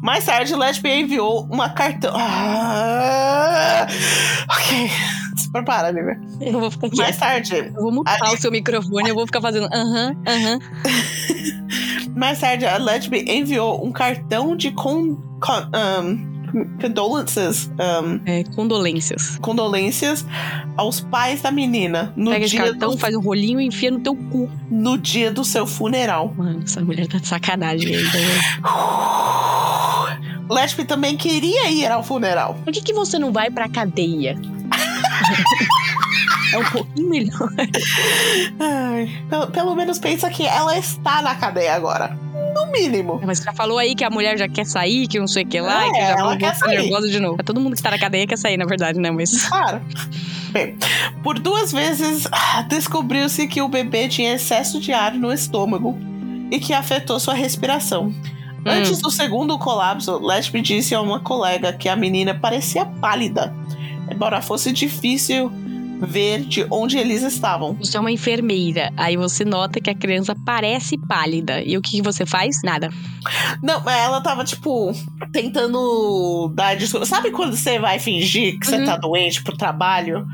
[0.01, 2.13] mais tarde, Lesbian enviou uma cartão.
[2.15, 3.85] Ah,
[4.49, 4.89] ok.
[5.37, 6.19] Se prepara, Lívia.
[6.39, 7.19] Eu vou ficar Mais quieta.
[7.19, 10.59] tarde, Eu vou mutar Ali- o seu microfone, eu vou ficar fazendo aham, aham.
[12.15, 16.30] mais tarde, a Lesbian enviou um cartão de con, con, um,
[16.81, 19.37] condolences, um, É, condolências.
[19.41, 20.25] condolências
[20.77, 23.91] aos pais da menina no Pega esse dia, cartão, do, faz um rolinho e enfia
[23.91, 24.49] no teu cu.
[24.69, 26.33] no dia do seu funeral.
[26.37, 28.17] Mano, essa mulher tá de sacanagem ainda.
[28.19, 28.41] né?
[30.49, 32.55] Lesbian também queria ir ao funeral.
[32.63, 34.35] Por que, que você não vai pra cadeia?
[36.53, 37.49] é um pouquinho melhor.
[38.59, 42.17] Ai, pelo, pelo menos pensa que ela está na cadeia agora.
[42.53, 43.19] No mínimo.
[43.25, 45.47] Mas você já falou aí que a mulher já quer sair, que não sei o
[45.47, 46.77] que lá, É, e que já ela quer sair.
[46.81, 47.37] nervosa de novo.
[47.39, 49.11] É todo mundo que tá na cadeia quer sair, na verdade, né?
[49.11, 49.31] Mas.
[49.47, 49.81] Claro.
[50.51, 50.75] Bem,
[51.23, 55.97] por duas vezes ah, descobriu-se que o bebê tinha excesso de ar no estômago
[56.51, 58.13] e que afetou sua respiração.
[58.65, 63.55] Antes do segundo colapso, Leslie disse a uma colega que a menina parecia pálida,
[64.11, 65.51] embora fosse difícil
[66.01, 67.73] ver de onde eles estavam.
[67.75, 71.61] Você é uma enfermeira, aí você nota que a criança parece pálida.
[71.63, 72.61] E o que, que você faz?
[72.63, 72.89] Nada.
[73.61, 74.91] Não, ela tava, tipo,
[75.31, 77.05] tentando dar desculpa.
[77.05, 78.85] Sabe quando você vai fingir que você Uhum.
[78.85, 80.25] tá doente pro trabalho?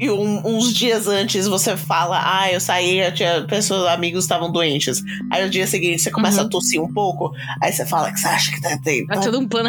[0.00, 4.50] E um- uns dias antes você fala, ah, eu saí, eu tinha pessoas, amigos estavam
[4.52, 5.02] doentes.
[5.30, 6.46] Aí no dia seguinte você começa Uhum.
[6.46, 7.32] a tossir um pouco,
[7.62, 9.06] aí você fala que você acha que tá, tem.
[9.10, 9.68] É todo um plano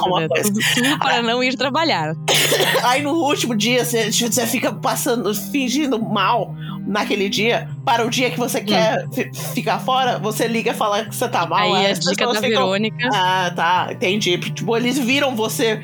[0.00, 0.28] como uma né?
[0.28, 0.44] coisa.
[0.52, 2.14] Tudo, tudo para não ir trabalhar.
[2.84, 6.54] Aí no último dia você, você fica passando, fingindo mal
[6.86, 7.68] naquele dia.
[7.84, 11.28] Para o dia que você quer fi- ficar fora, você liga e fala que você
[11.28, 11.72] tá mal.
[11.74, 14.36] aí a as dica da ficam, Verônica Ah, tá, entendi.
[14.38, 15.80] Tipo, eles viram você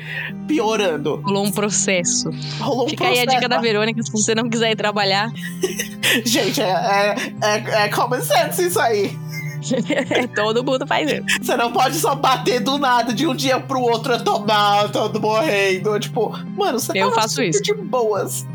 [0.47, 1.21] piorando.
[1.25, 2.29] rolou um processo.
[2.59, 3.35] Rolou um Fica aí a processo.
[3.37, 5.31] dica da Verônica, se você não quiser ir trabalhar.
[6.25, 9.17] Gente, é, é, é, é common sense isso aí.
[10.35, 11.23] todo mundo faz isso.
[11.41, 14.13] Você não pode só bater do nada de um dia pro outro.
[14.13, 15.99] Eu tô mal, tô morrendo.
[15.99, 17.61] Tipo, mano, você Eu tá faço isso.
[17.63, 18.45] de boas.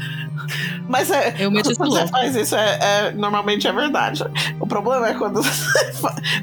[0.88, 4.24] Mas é, Eu isso quando você faz isso, é, é- normalmente é verdade.
[4.61, 5.40] O problema é quando,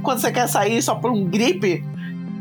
[0.04, 1.84] quando você quer sair só por um gripe,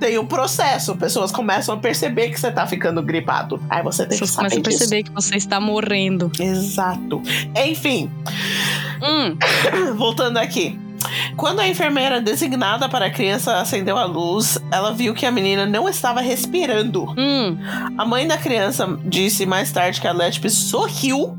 [0.00, 0.94] tem um processo.
[0.96, 3.60] Pessoas começam a perceber que você tá ficando gripado.
[3.70, 4.78] Aí você tem As pessoas que saber começam a disso.
[4.78, 6.30] perceber que você está morrendo.
[6.38, 7.22] Exato.
[7.66, 8.10] Enfim,
[9.02, 9.36] Hum,
[9.96, 10.78] voltando aqui.
[11.36, 15.66] Quando a enfermeira designada para a criança acendeu a luz, ela viu que a menina
[15.66, 17.04] não estava respirando.
[17.18, 17.58] hum.
[17.98, 21.36] A mãe da criança disse mais tarde que a Lespe sorriu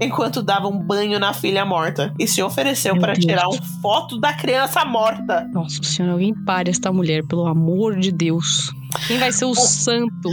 [0.00, 4.32] enquanto dava um banho na filha morta e se ofereceu para tirar uma foto da
[4.32, 5.48] criança morta.
[5.52, 8.72] Nossa senhora, alguém pare esta mulher, pelo amor de Deus.
[9.06, 10.30] Quem vai ser o santo?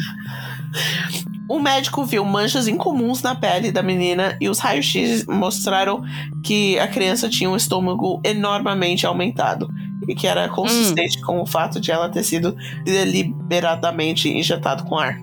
[1.50, 6.02] O médico viu manchas incomuns na pele da menina e os raios-x mostraram
[6.44, 9.70] que a criança tinha um estômago enormemente aumentado
[10.08, 15.22] e que era consistente com o fato de ela ter sido deliberadamente injetado com ar.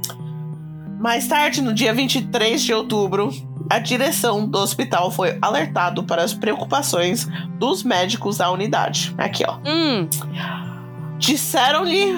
[1.01, 3.31] Mais tarde, no dia 23 de outubro,
[3.71, 9.15] a direção do hospital foi alertado para as preocupações dos médicos da unidade.
[9.17, 9.59] Aqui, ó.
[9.65, 10.09] Hum,
[11.19, 12.15] Disseram-lhe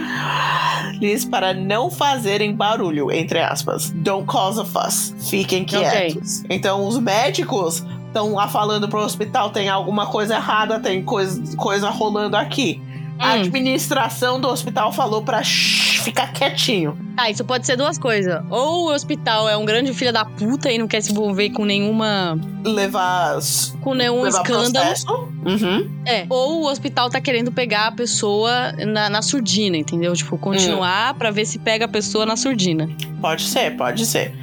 [1.00, 3.90] lhes para não fazerem barulho, entre aspas.
[3.90, 5.14] Don't cause a fuss.
[5.28, 6.44] Fiquem quietos.
[6.48, 11.90] Então os médicos estão lá falando pro hospital tem alguma coisa errada, tem coisa, coisa
[11.90, 12.80] rolando aqui.
[13.22, 13.40] A hum.
[13.42, 16.98] administração do hospital falou pra shh, ficar quietinho.
[17.16, 18.42] Ah, isso pode ser duas coisas.
[18.50, 21.64] Ou o hospital é um grande filho da puta e não quer se envolver com
[21.64, 22.38] nenhuma.
[22.64, 23.38] Levar,
[23.80, 24.72] com nenhum levar escândalo.
[24.72, 25.28] processo.
[25.44, 25.90] Uhum.
[26.06, 26.26] É.
[26.28, 30.12] Ou o hospital tá querendo pegar a pessoa na, na surdina, entendeu?
[30.14, 32.88] Tipo, continuar pra ver se pega a pessoa na surdina.
[33.20, 34.34] Pode ser, pode ser.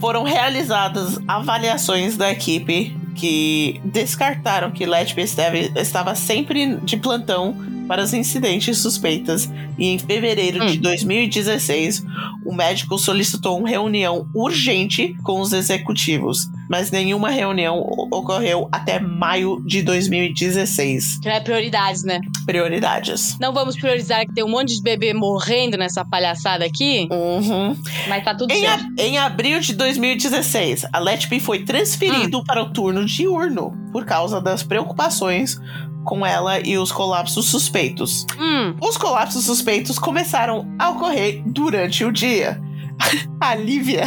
[0.00, 7.56] Foram realizadas avaliações da equipe que descartaram que Letby esteve- estava sempre de plantão
[7.86, 10.82] para os incidentes suspeitas e em fevereiro de Hum.
[10.82, 12.04] 2016
[12.44, 16.48] o médico solicitou uma reunião urgente com os executivos.
[16.66, 17.78] mas nenhuma reunião
[18.10, 21.20] ocorreu até maio de 2016.
[21.24, 22.20] É prioridades, né?
[22.46, 23.36] Prioridades.
[23.38, 27.76] Não vamos priorizar que tem um monte de bebê morrendo nessa palhaçada aqui, Uhum.
[28.08, 28.84] mas tá tudo Em, certo.
[28.98, 34.40] a- em abril de 2016, a Letby foi transferido para o turno diurno por causa
[34.40, 35.60] das preocupações
[36.04, 38.26] com ela e os colapsos suspeitos.
[38.38, 42.60] Hum, Os colapsos suspeitos começaram a ocorrer durante o dia.
[43.40, 44.04] A Lívia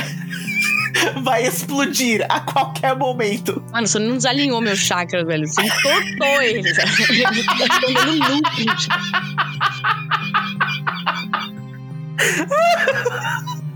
[1.23, 3.61] vai explodir a qualquer momento.
[3.71, 5.47] mano, você não desalinhou meu chakra, velho.
[5.47, 6.73] Você entortou ele.
[6.73, 6.83] Tá
[7.81, 8.65] dando looping.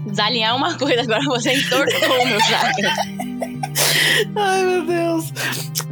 [0.05, 2.91] Desalinhar é uma coisa, agora você entortou meu chakra.
[4.35, 5.33] Ai, meu Deus.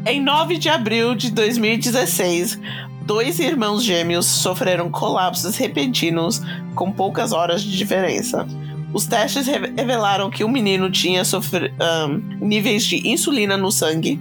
[0.05, 2.59] Em 9 de abril de 2016,
[3.05, 6.41] dois irmãos gêmeos sofreram colapsos repentinos
[6.75, 8.47] com poucas horas de diferença.
[8.93, 14.19] Os testes re- revelaram que o menino tinha sofre- ahn, níveis de insulina no sangue.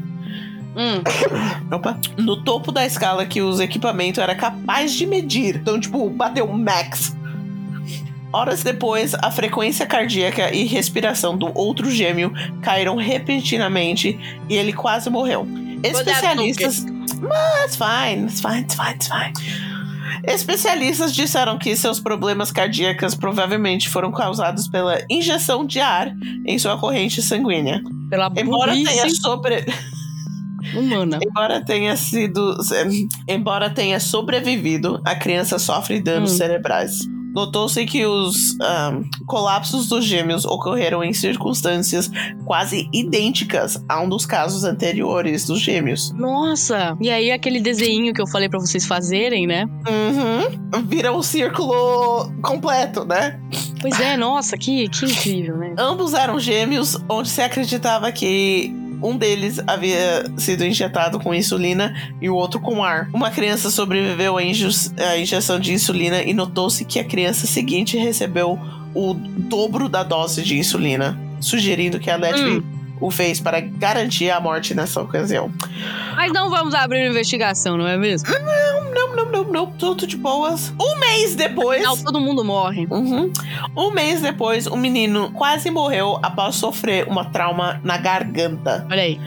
[0.77, 1.03] Hum,
[1.75, 1.99] Opa.
[2.19, 5.57] No topo da escala que os equipamentos era capaz de medir.
[5.57, 7.17] Então, tipo, bateu max.
[8.33, 14.19] Horas depois, a frequência cardíaca e respiração do outro gêmeo caíram repentinamente
[14.49, 15.47] e ele quase morreu.
[15.83, 16.85] Especialistas.
[17.21, 19.33] Mas fine, it's fine, it's fine, it's fine.
[20.25, 26.13] Especialistas disseram que seus problemas cardíacos provavelmente foram causados pela injeção de ar
[26.45, 27.81] em sua corrente sanguínea.
[28.11, 29.65] pela Embora tenha sobre.
[30.77, 31.19] humana.
[31.23, 32.57] Embora tenha sido.
[33.27, 36.37] Embora tenha sobrevivido, a criança sofre danos Hum.
[36.37, 36.99] cerebrais.
[37.35, 42.11] Notou-se que os ahn, colapsos dos gêmeos ocorreram em circunstâncias
[42.45, 46.13] quase idênticas a um dos casos anteriores dos gêmeos.
[46.13, 46.97] Nossa!
[47.01, 49.67] E aí aquele desenho que eu falei pra vocês fazerem, né?
[49.89, 50.83] Uhum.
[50.85, 53.41] Vira um círculo completo, né?
[53.81, 55.75] Pois é, nossa, que, que incrível, né?
[55.79, 62.29] Ambos eram gêmeos, onde se acreditava que um deles havia sido injetado com insulina e
[62.29, 63.09] o outro com ar.
[63.13, 64.43] Uma criança sobreviveu à,
[65.19, 68.59] injeção de insulina e notou-se que a criança seguinte recebeu
[68.95, 74.41] o dobro da dose de insulina, sugerindo que a Letby o fez para garantir a
[74.41, 75.51] morte nessa ocasião.
[76.17, 78.29] Mas não vamos abrir investigação, não é mesmo?
[78.29, 80.73] Não, não, não, não, tudo de boas.
[80.81, 81.85] Um mês depois.
[81.85, 82.87] Afinal, todo mundo morre.
[82.91, 83.33] Uhum.
[83.77, 88.87] Um mês depois, o menino quase morreu após sofrer uma trauma na garganta.
[88.91, 89.21] Olha aí.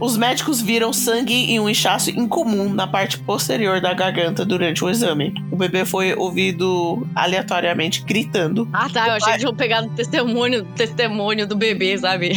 [0.00, 4.90] Os médicos viram sangue e um inchaço incomum na parte posterior da garganta durante o
[4.90, 5.32] exame.
[5.50, 8.68] O bebê foi ouvido aleatoriamente gritando.
[8.72, 9.06] Ah, tá.
[9.08, 12.32] Eu achei que tinham pegado o testemunho, testemunho do bebê, sabe?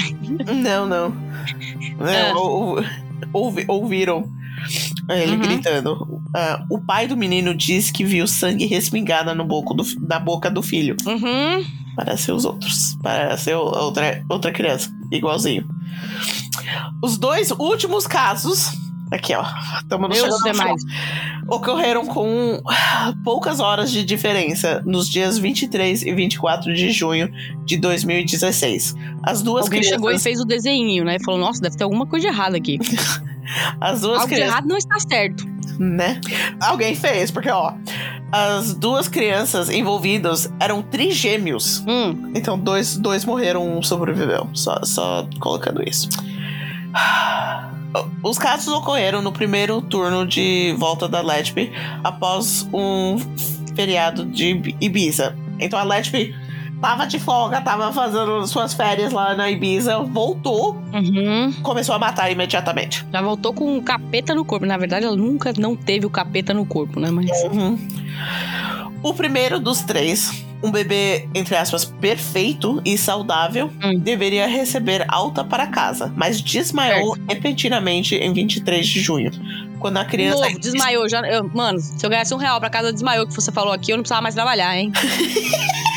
[0.63, 1.13] Não, não.
[2.07, 2.83] É, ou-
[3.33, 4.29] ouvi- ouviram
[5.09, 5.39] ele Uhum.
[5.41, 6.21] gritando.
[6.35, 10.51] Ah, o pai do menino diz que viu sangue respingada no boco do, na boca
[10.51, 10.95] do filho.
[11.05, 11.65] Uhum.
[11.95, 12.95] Parece os outros.
[13.01, 14.91] Parece outra, outra criança.
[15.11, 15.65] Igualzinho.
[17.01, 18.71] Os dois últimos casos.
[19.11, 19.45] Aqui, ó.
[19.79, 20.81] Estamos no no demais.
[21.47, 22.59] Ocorreram com
[23.23, 27.29] poucas horas de diferença nos dias 23 e 24 de junho
[27.65, 28.95] de 2016.
[29.23, 30.23] As duas Alguém chegou e crianças.
[30.23, 31.17] fez o desenho, né?
[31.23, 32.79] Falou, nossa, deve ter alguma coisa errada aqui.
[33.79, 34.51] As duas Algo crianças.
[34.53, 35.45] errado não está certo.
[35.77, 36.19] né?
[36.59, 37.73] Alguém fez, porque, ó.
[38.31, 41.83] As duas crianças envolvidas eram trigêmeos.
[41.87, 42.31] Hum.
[42.33, 44.49] Então, dois, dois morreram, um sobreviveu.
[44.53, 46.09] Só, só colocando isso.
[48.23, 51.71] Os casos ocorreram no primeiro turno de volta da Letby
[52.03, 53.17] após um
[53.75, 55.35] feriado de Ibiza.
[55.59, 56.35] Então a Letby
[56.81, 61.53] tava de folga, tava fazendo suas férias lá na Ibiza, voltou, Uhum.
[61.63, 63.05] começou a matar imediatamente.
[63.13, 64.65] Já voltou com o capeta no corpo.
[64.65, 67.09] Na verdade, ela nunca não teve o capeta no corpo, né?
[67.11, 67.29] Mas.
[67.45, 67.77] Uhum.
[69.01, 73.99] O primeiro dos três, um bebê, entre aspas, perfeito e saudável, Hum.
[73.99, 79.31] deveria receber alta para casa, mas desmaiou repentinamente em 23 de junho.
[79.79, 80.41] Quando a criança.
[80.47, 81.07] Novo, desmaiou.
[81.07, 83.91] Já, eu- mano, se eu ganhasse um real pra cada desmaiou que você falou aqui,
[83.91, 84.91] eu não precisava mais trabalhar, hein?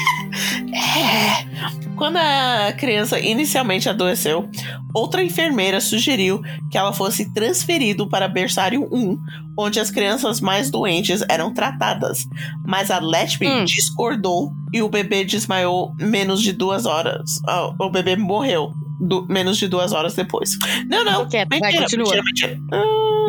[0.98, 1.88] É.
[1.96, 4.48] Quando a criança inicialmente adoeceu,
[4.94, 6.40] outra enfermeira sugeriu
[6.70, 9.18] que ela fosse transferido para berçário 1,
[9.58, 12.24] onde as crianças mais doentes eram tratadas.
[12.64, 13.64] Mas a Letby Hum.
[13.64, 17.40] discordou e o bebê desmaiou menos de duas horas.
[17.48, 20.56] Ah, o bebê morreu du- menos de duas horas depois.
[20.88, 21.28] Não, não.
[21.28, 22.60] Quieta, vai, Mentira, mentira, mentira.
[22.72, 23.26] Ah,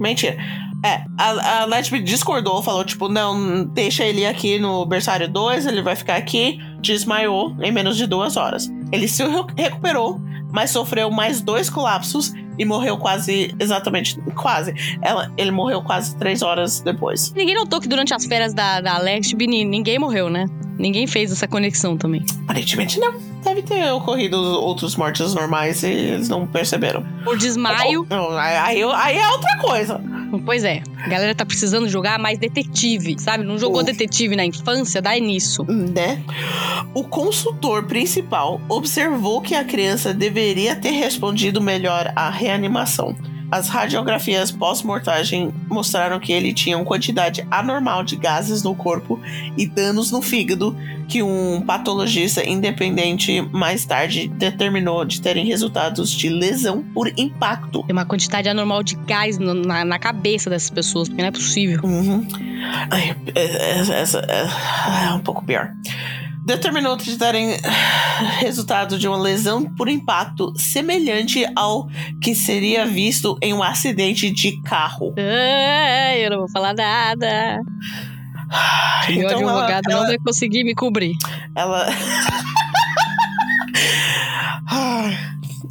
[0.00, 0.36] Mentira.
[0.84, 5.82] É, a, a Letby discordou, falou, tipo, não, deixa ele aqui no berçário 2, ele
[5.82, 6.58] vai ficar aqui.
[6.80, 8.70] Desmaiou em menos de duas horas.
[8.92, 10.20] Ele se re- recuperou,
[10.52, 14.72] mas sofreu mais dois colapsos e morreu quase, exatamente, quase.
[15.02, 17.32] Ela, ele morreu quase três horas depois.
[17.34, 20.46] Ninguém notou que durante as férias da, da Alex, ninguém morreu, né?
[20.78, 22.24] Ninguém fez essa conexão também.
[22.44, 23.14] Aparentemente não.
[23.42, 27.04] deve ter ocorrido outros mortes normais e eles não perceberam.
[27.24, 28.06] Por desmaio.
[28.08, 30.00] Não, aí, aí é outra coisa.
[30.44, 33.44] Pois é, a galera tá precisando jogar mais detetive, sabe?
[33.44, 33.86] Não jogou Uf.
[33.86, 35.64] detetive na infância, dá nisso.
[35.64, 36.22] Né?
[36.94, 43.16] O consultor principal observou que a criança deveria ter respondido melhor à reanimação.
[43.50, 49.18] As radiografias pós-mortagem mostraram que ele tinha uma quantidade anormal de gases no corpo
[49.56, 50.76] e danos no fígado,
[51.08, 57.82] que um patologista independente mais tarde determinou de terem resultados de lesão por impacto.
[57.84, 61.32] Tem uma quantidade anormal de gás no- na, na cabeça dessas pessoas, porque não é
[61.32, 61.80] possível.
[61.82, 62.26] Uhum.
[62.90, 65.72] Ai, é- é- essa é, é um pouco pior.
[66.48, 67.58] Determinou de darem
[68.40, 71.86] resultado de uma lesão por impacto semelhante ao
[72.22, 75.12] que seria visto em um acidente de carro.
[76.18, 77.58] Eu não vou falar nada.
[79.10, 81.12] Meu Então ela, advogado não ela, vai conseguir me cobrir.
[81.54, 81.86] ela-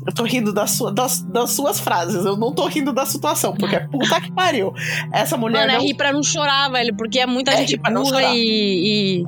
[0.05, 3.53] Eu tô rindo da sua- das, das suas frases, eu não tô rindo da situação,
[3.53, 4.73] porque puta que pariu.
[5.11, 7.77] Essa mulher Mano, é não, rir pra não chorar, velho, porque é muita É gente
[7.77, 8.35] burra chorar.
[8.35, 9.23] e, e-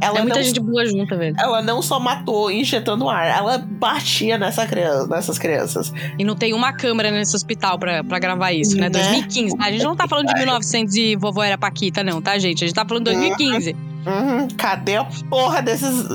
[0.00, 1.34] ela É muita não gente burra junta, velho.
[1.38, 5.92] ela não só matou injetando ar, ela batia nessa criança, nessas crianças.
[6.18, 8.82] E não tem uma câmera nesse hospital pra, pra gravar isso, né?
[8.86, 8.90] Né?
[8.90, 9.56] 2015.
[9.58, 12.62] A gente não tá falando de 1900 e vovó era Paquita, não, tá, gente?
[12.62, 13.74] A gente tá falando de 2015.
[14.06, 16.06] Uhum, cadê a porra desses,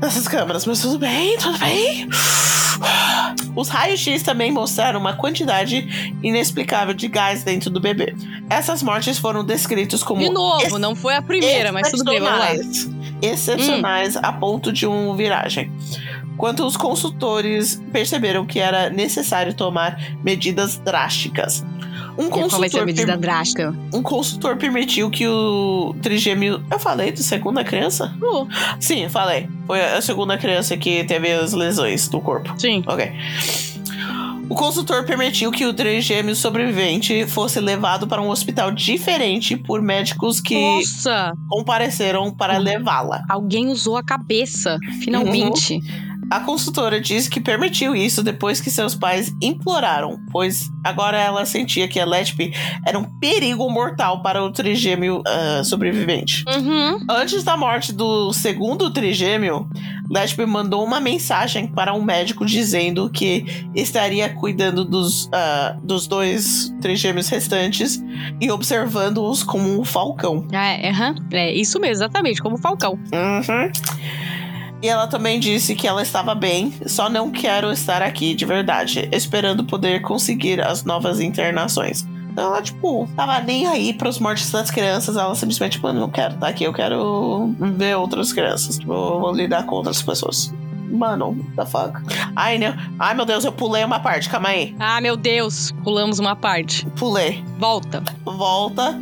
[0.00, 0.66] dessas câmeras?
[0.66, 2.08] Mas tudo bem, tudo bem.
[3.54, 8.14] Os raios-x também mostraram uma quantidade inexplicável de gás dentro do bebê.
[8.48, 12.38] Essas mortes foram descritas como De novo, não foi a primeira, mas tudo bem, vamos
[12.38, 12.54] lá.
[12.54, 13.00] excepcionais.
[13.22, 15.70] Excepcionais a ponto de uma viragem.
[16.36, 21.62] Quando os consultores perceberam que era necessário tomar medidas drásticas.
[22.18, 23.74] Um Qual vai ser a consultor, medida drástica?
[23.92, 26.62] um consultor permitiu que o trigêmeo.
[26.70, 28.14] Eu falei do segunda criança?
[28.22, 28.46] Uh,
[28.78, 29.48] Sim, falei.
[29.66, 32.52] Foi a segunda criança que teve as lesões do corpo.
[32.58, 32.82] sim.
[32.86, 33.10] Ok.
[34.48, 40.40] O consultor permitiu que o trigêmeo sobrevivente fosse levado para um hospital diferente por médicos
[40.40, 41.32] que Nossa!
[41.48, 42.64] compareceram para Uhum.
[42.64, 43.22] levá-la.
[43.28, 45.80] Alguém usou a cabeça, finalmente.
[46.30, 51.88] A consultora disse que permitiu isso depois que seus pais imploraram, pois agora ela sentia
[51.88, 52.54] que a Letby
[52.86, 56.44] era um perigo mortal para o trigêmeo ah, sobrevivente.
[56.48, 56.98] Uhum.
[57.10, 59.68] Antes da morte do segundo trigêmeo,
[60.08, 66.72] Letby mandou uma mensagem para um médico dizendo que estaria cuidando dos, ah, dos dois
[66.80, 68.00] trigêmeos restantes
[68.40, 70.46] e observando-os como um falcão.
[70.52, 70.92] Ah, é,
[71.32, 72.92] é isso mesmo, exatamente, como o Falcão.
[73.12, 73.70] Uhum.
[74.82, 79.08] E ela também disse que ela estava bem, só não quero estar aqui de verdade,
[79.12, 82.06] esperando poder conseguir as novas internações.
[82.32, 85.16] Então ela, tipo, tava nem aí pros mortes das crianças.
[85.16, 88.78] Ela simplesmente, tipo, não quero estar aqui, eu quero ver outras crianças.
[88.78, 90.54] Tipo, vou lidar com outras pessoas.
[90.88, 91.92] Mano, what the fuck?
[92.34, 92.76] Ai, né?
[92.98, 94.74] Ai, meu Deus, eu pulei uma parte, calma aí.
[94.78, 96.86] Ah, meu Deus, pulamos uma parte.
[96.96, 97.44] Pulei.
[97.58, 98.02] Volta.
[98.24, 98.98] Volta.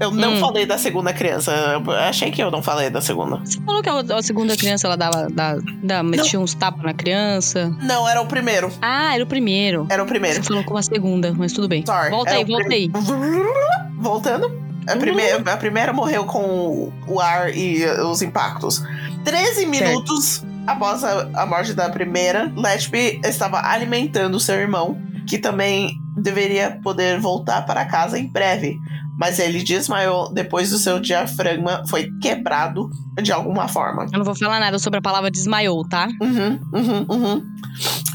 [0.00, 0.40] Eu não Hum.
[0.40, 1.52] falei da segunda criança.
[1.52, 3.36] Eu achei que eu não falei da segunda.
[3.38, 6.94] Você falou que a, a segunda criança ela dava, da, da, metia uns tapas na
[6.94, 7.74] criança.
[7.82, 8.70] Não, era o primeiro.
[8.80, 9.86] Ah, era o primeiro.
[9.90, 10.36] Era o primeiro.
[10.36, 11.84] Você falou com a segunda, mas tudo bem.
[11.84, 12.90] Sorry, volta aí, volta aí.
[13.98, 14.68] Voltando.
[14.86, 18.82] A primeira, a primeira morreu com o ar e os impactos.
[19.24, 24.98] 13 minutos após a, a morte da primeira, Letby estava alimentando seu irmão,
[25.28, 28.76] que também deveria poder voltar para casa em breve.
[29.18, 32.88] Mas ele desmaiou depois do seu diafragma foi quebrado
[33.20, 34.06] de alguma forma.
[34.12, 36.08] Eu não vou falar nada sobre a palavra desmaiou, tá?
[36.22, 37.42] Uhum, uhum, uhum.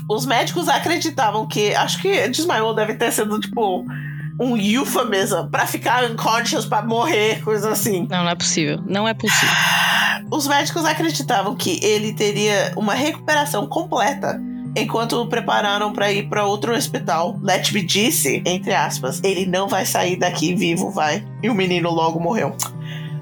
[0.09, 1.75] Os médicos acreditavam que.
[1.75, 3.85] Acho que desmaiou deve ter sido tipo
[4.39, 8.07] um euphemism pra ficar unconscious, pra morrer, coisa assim.
[8.09, 8.81] Não, não é possível.
[8.87, 9.55] Não é possível.
[10.31, 14.41] Os médicos acreditavam que ele teria uma recuperação completa.
[14.75, 19.85] Enquanto o prepararam para ir para outro hospital, Letby disse, entre aspas, ele não vai
[19.85, 21.23] sair daqui vivo, vai.
[21.43, 22.55] E o menino logo morreu.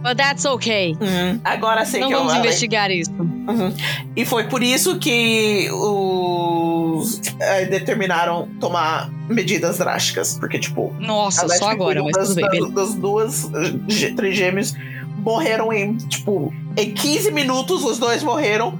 [0.01, 0.93] But that's okay.
[0.99, 1.39] Uhum.
[1.43, 2.47] Agora sei não que eu vamos falei.
[2.49, 3.11] investigar isso.
[3.11, 3.75] Uhum.
[4.15, 10.37] E foi por isso que os eh, determinaram tomar medidas drásticas.
[10.39, 12.61] Porque, tipo, Nossa, só agora, mas das, tudo bem.
[12.61, 14.73] das, das duas eh, gê- trigêmeos
[15.19, 18.79] morreram em, tipo, em 15 minutos os dois morreram.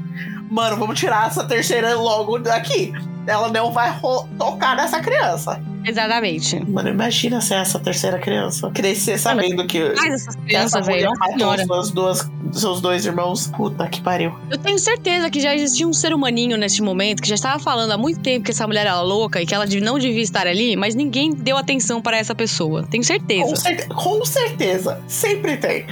[0.51, 2.91] Mano, vamos tirar essa terceira logo daqui.
[3.25, 3.97] Ela não vai
[4.37, 5.61] tocar nessa criança.
[5.85, 6.59] Exatamente.
[6.69, 8.69] Mano, imagina ser essa terceira criança.
[8.71, 13.47] Crescer sabendo que, Mas essas que essa crianças, mulher matou suas duas, seus dois irmãos.
[13.47, 14.37] Puta que pariu.
[14.49, 17.91] Eu tenho certeza que já existia um ser humaninho neste momento que já estava falando
[17.91, 20.75] há muito tempo que essa mulher era louca e que ela não devia estar ali,
[20.75, 22.83] mas ninguém deu atenção para essa pessoa.
[22.83, 23.55] Tenho Com, certeza.
[23.55, 25.01] certe- com certeza.
[25.07, 25.85] Sempre tem.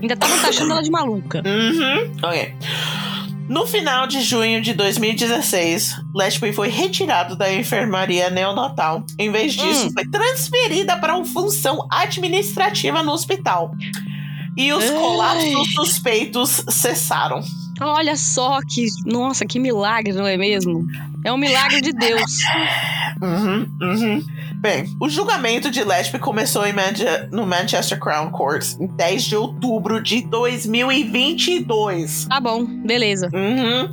[0.00, 1.42] Ainda estavam taxando ela de maluca.
[1.44, 2.12] Uhum.
[2.22, 2.54] Ok.
[3.48, 9.04] No final de junho de 2016, Lashby foi retirado da enfermaria neonatal.
[9.18, 9.92] Em vez disso, Hum.
[9.92, 13.72] foi transferida para uma função administrativa no hospital.
[14.56, 14.90] E os Ai.
[14.98, 17.40] colapsos suspeitos cessaram.
[17.80, 18.86] Olha só que.
[19.06, 20.86] Nossa, que milagre, não é mesmo?
[21.24, 22.32] É um milagre de Deus.
[23.20, 24.24] Uhum, uhum.
[24.60, 29.34] Bem, o julgamento de Lashby começou em Manche- no Manchester Crown Court em 10 de
[29.34, 32.26] outubro de 2022.
[32.28, 33.28] Tá bom, beleza.
[33.34, 33.90] Uhum.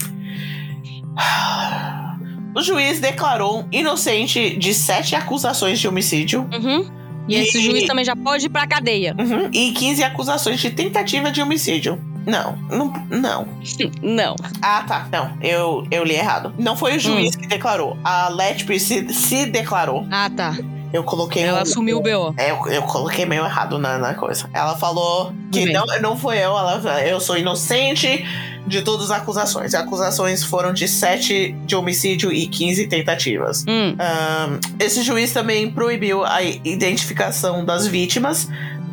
[2.56, 6.88] O juiz declarou inocente de sete acusações de homicídio Uhum.
[7.28, 9.16] E esse E- juiz também já pode ir pra cadeia.
[9.18, 12.00] uhum, e 15 acusações de tentativa de homicídio.
[12.26, 13.48] Não, não, não.
[14.02, 14.36] Não.
[14.62, 15.08] Ah, tá.
[15.12, 16.54] Não, eu, eu li errado.
[16.58, 17.98] Não foi o juiz que declarou.
[18.04, 20.08] A Letby se, se declarou.
[20.12, 20.56] Ah, tá.
[20.94, 22.34] Eu coloquei Ela um- assumiu o BO.
[22.38, 24.50] É, eu, eu coloquei meio errado na, na coisa.
[24.54, 25.74] Ela falou que bem.
[25.74, 28.26] não, não foi eu, ela, eu sou inocente
[28.66, 29.74] de todas as acusações.
[29.76, 33.66] As acusações foram de 7 de homicídio e 15 tentativas.
[33.68, 33.96] Hum.
[34.00, 38.50] Ahn, esse juiz também proibiu a identificação das vítimas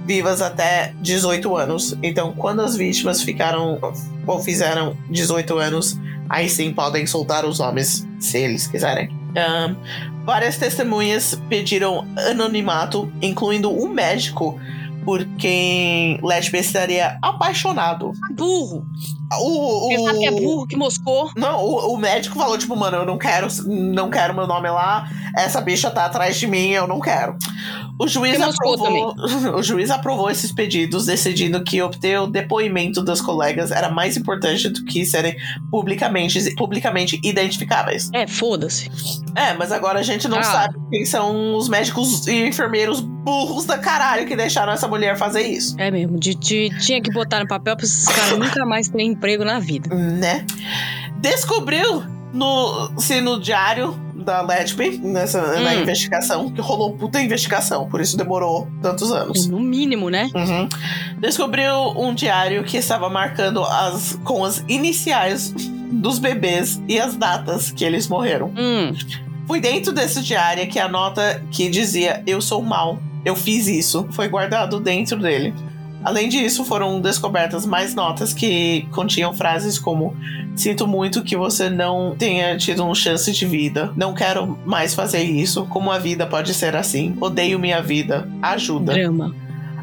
[0.06, 1.96] vivas até 18 anos.
[2.02, 3.78] Então, quando as vítimas ficaram
[4.26, 5.98] ou fizeram 18 anos,
[6.28, 9.10] aí sim podem soltar os nomes se eles quiserem.
[9.36, 9.76] Ahn,
[10.24, 14.58] várias testemunhas pediram anonimato, incluindo um médico
[15.04, 18.12] por quem Lesbe estaria apaixonado.
[18.34, 18.84] Burro.
[19.40, 21.30] O, Você sabe que é o, burro que moscou.
[21.36, 25.08] não, o, o médico falou, tipo, mano, eu não quero, não quero meu nome lá,
[25.34, 27.36] essa bicha tá atrás de mim, eu não quero.
[28.00, 29.14] O juiz, aprovou,
[29.56, 34.68] o juiz aprovou esses pedidos, decidindo que obter o depoimento das colegas era mais importante
[34.70, 35.36] do que serem
[35.70, 38.10] publicamente, publicamente identificáveis.
[38.12, 38.90] É, foda-se.
[39.36, 40.42] É, mas agora a gente não Ah.
[40.42, 45.42] sabe quem são os médicos e enfermeiros burros da caralho que deixaram essa mulher fazer
[45.42, 45.76] isso.
[45.78, 46.18] É mesmo.
[46.18, 49.60] De, de- tinha que botar no papel pra esses caras nunca mais terem emprego na
[49.60, 49.94] vida.
[49.94, 50.44] né?
[51.20, 55.82] Descobriu no, se no diário da Letby, nessa, na Hum.
[55.82, 59.46] investigação, que rolou puta investigação, por isso demorou tantos anos.
[59.46, 60.30] No mínimo, né?
[60.34, 60.68] Uhum.
[61.20, 65.52] Descobriu um diário que estava marcando as com as iniciais
[65.92, 68.52] dos bebês e as datas que eles morreram.
[68.56, 68.94] Hum.
[69.46, 74.06] Foi dentro desse diário que a nota que dizia eu sou mal, eu fiz isso,
[74.10, 75.52] foi guardado dentro dele.
[76.04, 80.16] Além disso, foram descobertas mais notas que continham frases como
[80.54, 83.92] Sinto muito que você não tenha tido uma chance de vida.
[83.96, 85.64] Não quero mais fazer isso.
[85.66, 87.16] Como a vida pode ser assim?
[87.20, 88.28] Odeio minha vida.
[88.42, 88.92] Ajuda.
[88.92, 89.34] Drama.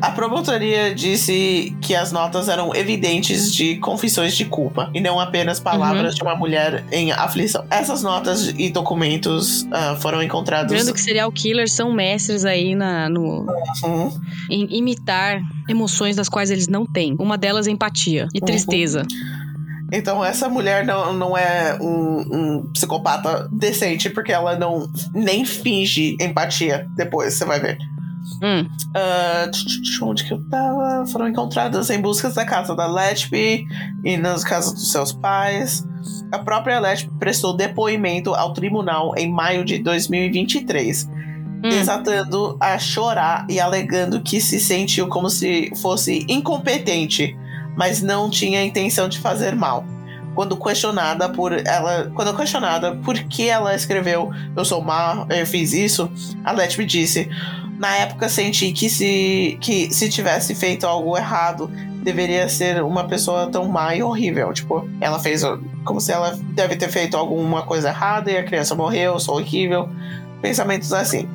[0.02, 5.60] A promotoria disse que as notas eram evidentes de confissões de culpa e não apenas
[5.60, 7.66] palavras de uma mulher em aflição.
[7.70, 10.72] Essas notas e documentos ah, foram encontrados.
[10.72, 13.46] Lembrando que serial killers são mestres aí na, no,
[13.84, 14.12] Uhum.
[14.50, 17.16] em imitar emoções das quais eles não têm.
[17.20, 18.46] Uma delas é empatia e Uhum.
[18.46, 19.06] tristeza.
[19.92, 22.20] Então essa mulher não, não é um,
[22.62, 27.78] um psicopata decente porque ela não nem finge empatia depois, você vai ver.
[28.42, 28.68] Hum.
[29.52, 31.06] Tch, tch, tch, onde que eu tava?
[31.08, 33.66] Foram encontradas em busca da casa da Letby
[34.04, 35.86] e nas casas dos seus pais.
[36.32, 41.10] A própria Letby prestou depoimento ao tribunal em maio de 2023,
[41.62, 41.70] Hum.
[41.70, 47.36] desatando a chorar e alegando que se sentiu como se fosse incompetente,
[47.76, 49.84] mas não tinha intenção de fazer mal.
[50.36, 55.74] Quando questionada por ela, quando questionada por que ela escreveu "Eu sou má, eu fiz
[55.74, 56.10] isso",
[56.46, 57.30] a Letby disse:
[57.80, 61.72] "Na época senti que se que se tivesse feito algo errado,
[62.04, 64.54] deveria ser uma pessoa tão má e horrível.
[64.54, 65.42] Tipo, ela fez
[65.86, 69.36] como se ela deve ter feito alguma coisa errada e a criança morreu, eu sou
[69.36, 69.90] horrível.
[70.42, 71.28] Pensamentos assim.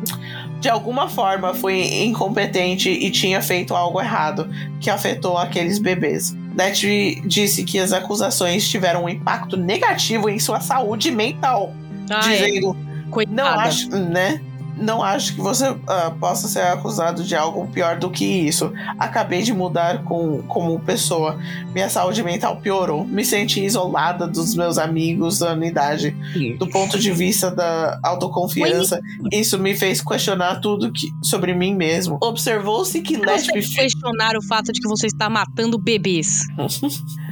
[0.61, 4.49] De alguma forma foi incompetente e tinha feito algo errado
[4.81, 6.35] que afetou aqueles bebês.
[6.57, 11.75] Letty disse que as acusações tiveram um impacto negativo em sua saúde mental,
[12.09, 12.47] Ah, é.
[12.47, 12.77] dizendo
[13.11, 13.37] Coitada.
[13.37, 14.41] não acho, né?
[14.77, 18.73] Não acho que você ah, possa ser acusado de algo pior do que isso.
[18.99, 21.39] Acabei de mudar com, como pessoa.
[21.73, 23.05] Minha saúde mental piorou.
[23.05, 26.11] Me senti isolada dos meus amigos da unidade.
[26.59, 29.01] Do ponto de vista da autoconfiança,
[29.33, 32.19] isso me fez questionar tudo que, sobre mim mesmo.
[32.21, 36.43] Observou-se que Você Lesbi questionar o fato de que você está matando bebês.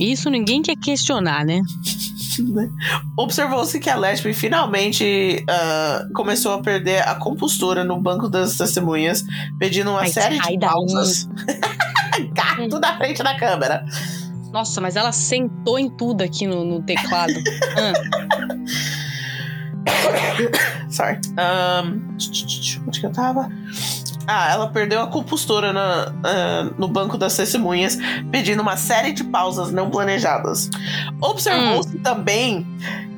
[0.00, 1.60] Isso ninguém quer questionar, né?
[3.16, 9.24] Observou-se que a Lesbi finalmente ah, começou a perder a compostura no banco das testemunhas,
[9.58, 11.28] pedindo uma Ai, série de pausas.
[12.32, 13.84] Gato na frente da câmera.
[14.52, 17.34] Nossa, mas ela sentou em tudo aqui no, no teclado.
[19.88, 21.18] Ah, Sorry.
[21.38, 22.16] Um,
[22.86, 23.50] onde que eu tava?
[24.26, 27.96] Ah, ela perdeu a compostura na, ah, no banco das testemunhas,
[28.30, 30.68] pedindo uma série de pausas não planejadas.
[31.20, 32.66] Observou-se também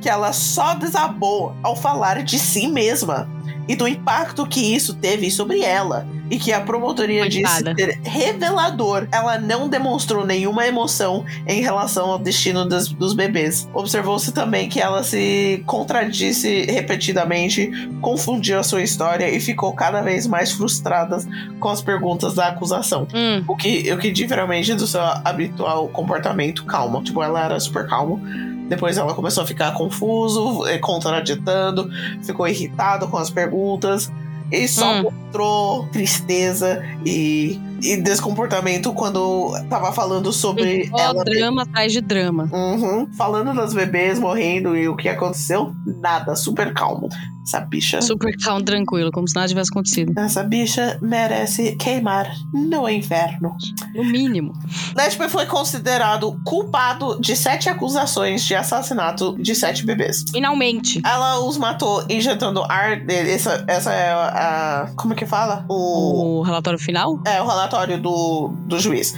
[0.01, 3.29] que ela só desabou ao falar de si mesma
[3.67, 6.07] e do impacto que isso teve sobre ela.
[6.31, 7.74] E que a promotoria Coitada.
[7.74, 9.07] disse ser revelador.
[9.11, 13.68] Ela não demonstrou nenhuma emoção em relação ao destino das- dos bebês.
[13.72, 17.70] Observou-se também que ela se contradisse repetidamente,
[18.01, 21.18] confundiu a sua história e ficou cada vez mais frustrada
[21.59, 23.07] com as perguntas da acusação.
[23.14, 23.43] Hum.
[23.49, 27.03] O que, o que diferente do seu habitual comportamento calmo.
[27.03, 28.20] Tipo, ela era super calmo.
[28.68, 31.89] Depois ela começou a ficar confuso, eh, contraditando,
[32.22, 34.12] ficou irritado com as perguntas.
[34.51, 35.03] E só Hum.
[35.05, 41.24] mostrou tristeza e, e descomportamento quando tava falando sobre Só ela.
[41.24, 42.49] drama atrás de drama.
[42.53, 43.09] Uhum.
[43.16, 47.09] Falando das bebês morrendo e o que aconteceu, nada, super calmo.
[47.49, 48.03] Essa bicha.
[48.03, 50.12] Super calmo, tranquilo, como se nada tivesse acontecido.
[50.18, 53.57] Essa bicha merece queimar no inferno.
[53.95, 54.53] No mínimo.
[54.95, 60.24] Leslie foi considerado culpado de sete acusações de assassinato de sete bebês.
[60.31, 61.01] Finalmente.
[61.03, 63.03] Ela os matou injetando ar.
[63.09, 64.91] Essa, essa é a.
[64.95, 65.64] Como que fala?
[65.70, 66.41] O.
[66.41, 67.18] O relatório final?
[67.24, 67.68] É o relatório
[67.99, 69.14] do, do juiz.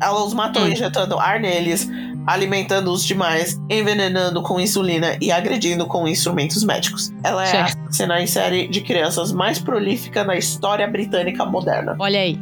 [0.00, 0.68] Ela os matou Hum.
[0.68, 1.88] injetando ar neles,
[2.26, 7.10] alimentando os demais, envenenando com insulina e agredindo com instrumentos médicos.
[7.24, 7.76] Ela é Certo.
[7.78, 11.96] a assassina em série de crianças mais prolífica na história britânica moderna.
[11.98, 12.38] Olha aí.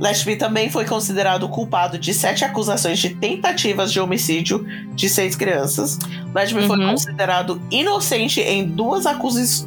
[0.00, 4.66] Lashby também foi considerado culpado de sete acusações de tentativas de homicídio
[4.96, 5.96] de seis crianças.
[6.34, 6.90] Lashby foi Uhum.
[6.90, 9.06] considerado inocente em duas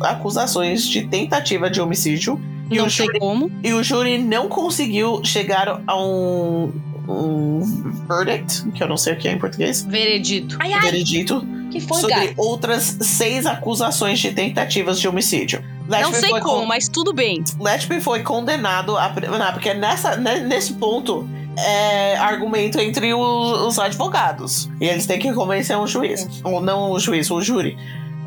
[0.01, 2.39] acusações de tentativa de homicídio.
[2.69, 3.51] E Não o, sei júri, como.
[3.63, 6.71] e o júri não conseguiu chegar a um,
[7.07, 7.59] um
[8.07, 10.57] verdict, que eu não sei o que é em português, Veredito.
[10.59, 12.33] Ai, ai, veredito, que foi, sobre gato?
[12.37, 15.63] outras seis acusações de tentativas de homicídio.
[15.87, 17.43] Não sei foi como, con- mas tudo bem.
[17.59, 19.09] Letby foi condenado a.
[19.09, 24.67] Não, porque nessa, ne- nesse ponto é argumento entre os, os advogados.
[24.81, 26.27] E eles têm que convencer um juiz.
[26.43, 27.77] Ou não o juiz, o júri.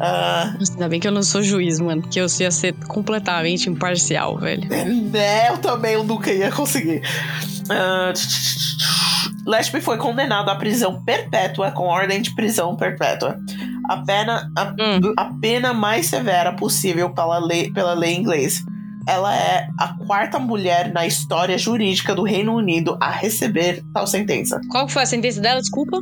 [0.00, 2.02] Ah, Nossa, Ainda bem que eu não sou juiz, mano.
[2.02, 4.68] Porque eu ia ser completamente imparcial, velho.
[4.68, 7.02] né, eu também eu nunca ia conseguir.
[9.46, 13.38] Letby foi condenado à prisão perpétua com ordem de prisão perpétua.
[13.88, 15.14] A pena, a, Hum.
[15.16, 18.60] a pena mais severa possível pela lei, pela lei inglesa.
[19.08, 24.60] Ela é a quarta mulher na história jurídica do Reino Unido a receber tal sentença.
[24.70, 25.60] Qual foi a sentença dela?
[25.60, 25.98] Desculpa.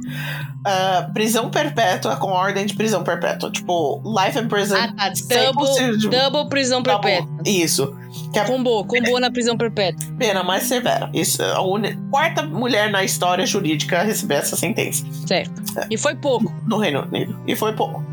[0.66, 3.50] Ah, prisão perpétua com ordem de prisão perpétua.
[3.52, 4.74] Tipo, life in prison.
[4.76, 5.12] Ah, tá.
[5.12, 6.90] 100% Double, de- double prisão bom.
[7.00, 7.28] perpétua.
[7.46, 7.96] Isso.
[8.32, 10.04] Que é a Combou, combou na prisão perpétua.
[10.18, 11.09] pena mais severa.
[11.14, 15.62] Isso é a uni- quarta mulher na história jurídica a receber essa sentença Certo.
[15.90, 16.52] E foi pouco.
[16.66, 17.38] no Reino Unido.
[17.46, 18.04] E foi pouco.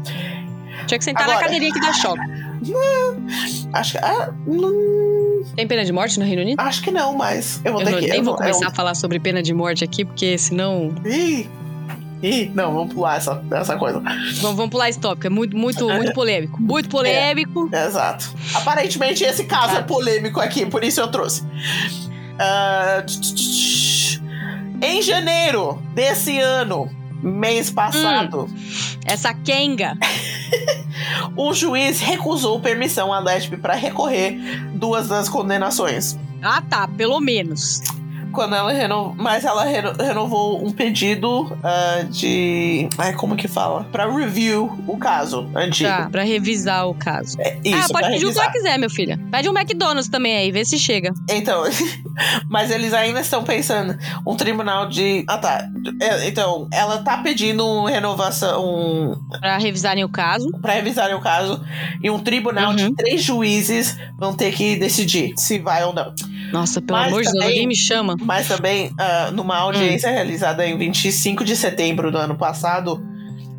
[0.85, 1.45] Tinha que sentar na Agora.
[1.45, 2.19] cadeirinha que dá choque.
[3.73, 3.97] Acho que.
[3.99, 6.59] Ah, não- Tem pena de morte no Reino Unido?
[6.59, 8.07] acho que não, mas eu vou Eu ter não- que.
[8.07, 10.93] nem eu vou começar eu- a falar sobre pena de morte aqui, porque senão.
[11.05, 11.49] Ih,
[12.21, 13.99] ih, não, vamos pular essa, essa coisa.
[13.99, 15.27] Vamos, vamos pular esse tópico.
[15.27, 16.61] É muito, muito, muito polêmico.
[16.61, 17.69] Muito polêmico.
[17.73, 18.33] Exato.
[18.53, 19.79] Aparentemente esse caso Tá.
[19.79, 21.43] é polêmico aqui, por isso eu trouxe.
[23.05, 24.21] Tch, tch, tch.
[24.81, 26.89] em janeiro desse ano,
[27.21, 28.49] mês passado,
[29.05, 29.97] Essa Kenga.
[31.35, 34.37] o juiz recusou permissão a Lesbe para recorrer
[34.73, 36.17] duas das condenações.
[36.41, 36.87] Ah, tá.
[36.87, 37.81] Pelo menos.
[38.33, 39.13] Quando ela reno...
[39.17, 42.89] Mas ela reno- renovou um pedido ah, de.
[42.97, 43.83] Ai, como que fala?
[43.91, 45.89] Pra review o caso antigo.
[45.89, 46.09] Tá.
[46.09, 47.37] Pra revisar o caso.
[47.39, 49.17] É Isso, ah, pode pedir o que ela quiser, meu filho.
[49.31, 51.13] Pede um McDonald's também aí, vê se chega.
[51.29, 51.63] Então,
[52.49, 53.97] mas eles ainda estão pensando.
[54.25, 55.23] Um tribunal de.
[55.27, 55.67] Ah, tá.
[56.01, 58.63] É, Então, ela tá pedindo renovação.
[58.65, 59.15] Um...
[59.39, 60.49] Pra revisarem o caso.
[60.61, 61.63] Pra revisarem o caso.
[62.01, 62.75] E um tribunal Uhum.
[62.75, 66.13] de três juízes vão ter que decidir se vai ou não.
[66.51, 68.15] Nossa, pelo Mas amor de Deus, alguém me chama.
[68.23, 70.13] Mas também, ah, numa audiência Hum.
[70.13, 73.03] realizada em 25 de setembro do ano passado,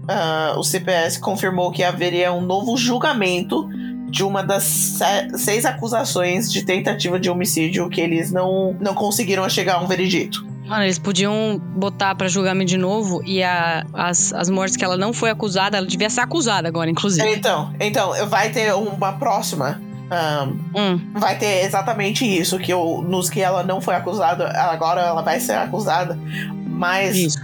[0.09, 3.69] ah, o CPS confirmou que haveria um novo julgamento
[4.11, 9.49] de uma das se- seis acusações de tentativa de homicídio que eles não, não conseguiram
[9.49, 10.45] chegar a um veredito.
[10.67, 14.97] Mano, eles podiam botar pra julgamento de novo e a- as, as mortes que ela
[14.97, 17.29] não foi acusada, ela devia ser acusada agora, inclusive.
[17.29, 19.81] Então, então vai ter uma próxima.
[20.15, 25.01] Ah, Hum, vai ter exatamente isso, que eu, nos que ela não foi acusada, agora
[25.01, 26.19] ela vai ser acusada.
[26.67, 27.39] Mas Isso.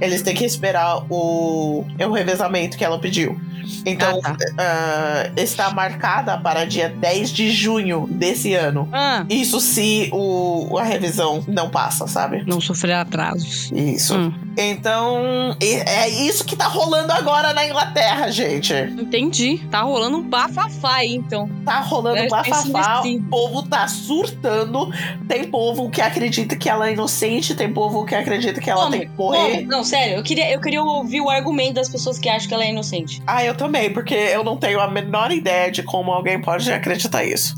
[0.00, 3.38] Eles têm que esperar o, o revezamento que ela pediu.
[3.84, 8.88] Então, Ah, ah, está marcada para dia 10 de junho desse ano.
[8.92, 12.44] Ah, Isso se o, a revisão não passa, sabe?
[12.46, 13.70] não sofrer atrasos.
[13.72, 14.16] Isso.
[14.16, 14.32] Hum.
[14.58, 18.72] Então, é isso que tá rolando agora na Inglaterra, gente.
[18.72, 19.58] Entendi.
[19.70, 21.50] Tá rolando um bafafá aí, então.
[21.64, 22.36] Tá rolando Presta
[22.70, 24.90] bafafá, o povo tá surtando.
[25.28, 28.92] Tem povo que acredita que ela é inocente, tem povo que acredita que ela Como?
[28.92, 29.66] tem que morrer.
[29.66, 32.64] Não, sério, eu queria, eu queria ouvir o argumento das pessoas que acham que ela
[32.64, 33.22] é inocente.
[33.26, 37.24] Ah, eu também, porque eu não tenho a menor ideia de como alguém pode acreditar
[37.24, 37.54] isso.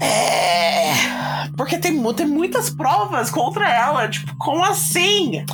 [0.00, 0.92] É.
[1.56, 4.08] Porque tem, tem muitas provas contra ela.
[4.08, 5.44] Tipo, como assim?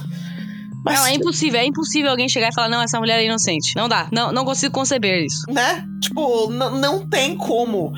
[0.85, 1.61] Mas, Não, é impossível.
[1.61, 3.75] É impossível alguém chegar e falar, não, essa mulher é inocente.
[3.77, 4.09] Não dá.
[4.13, 5.45] Não, não consigo conceber isso.
[5.51, 5.85] né?
[6.01, 7.93] Tipo, não tem como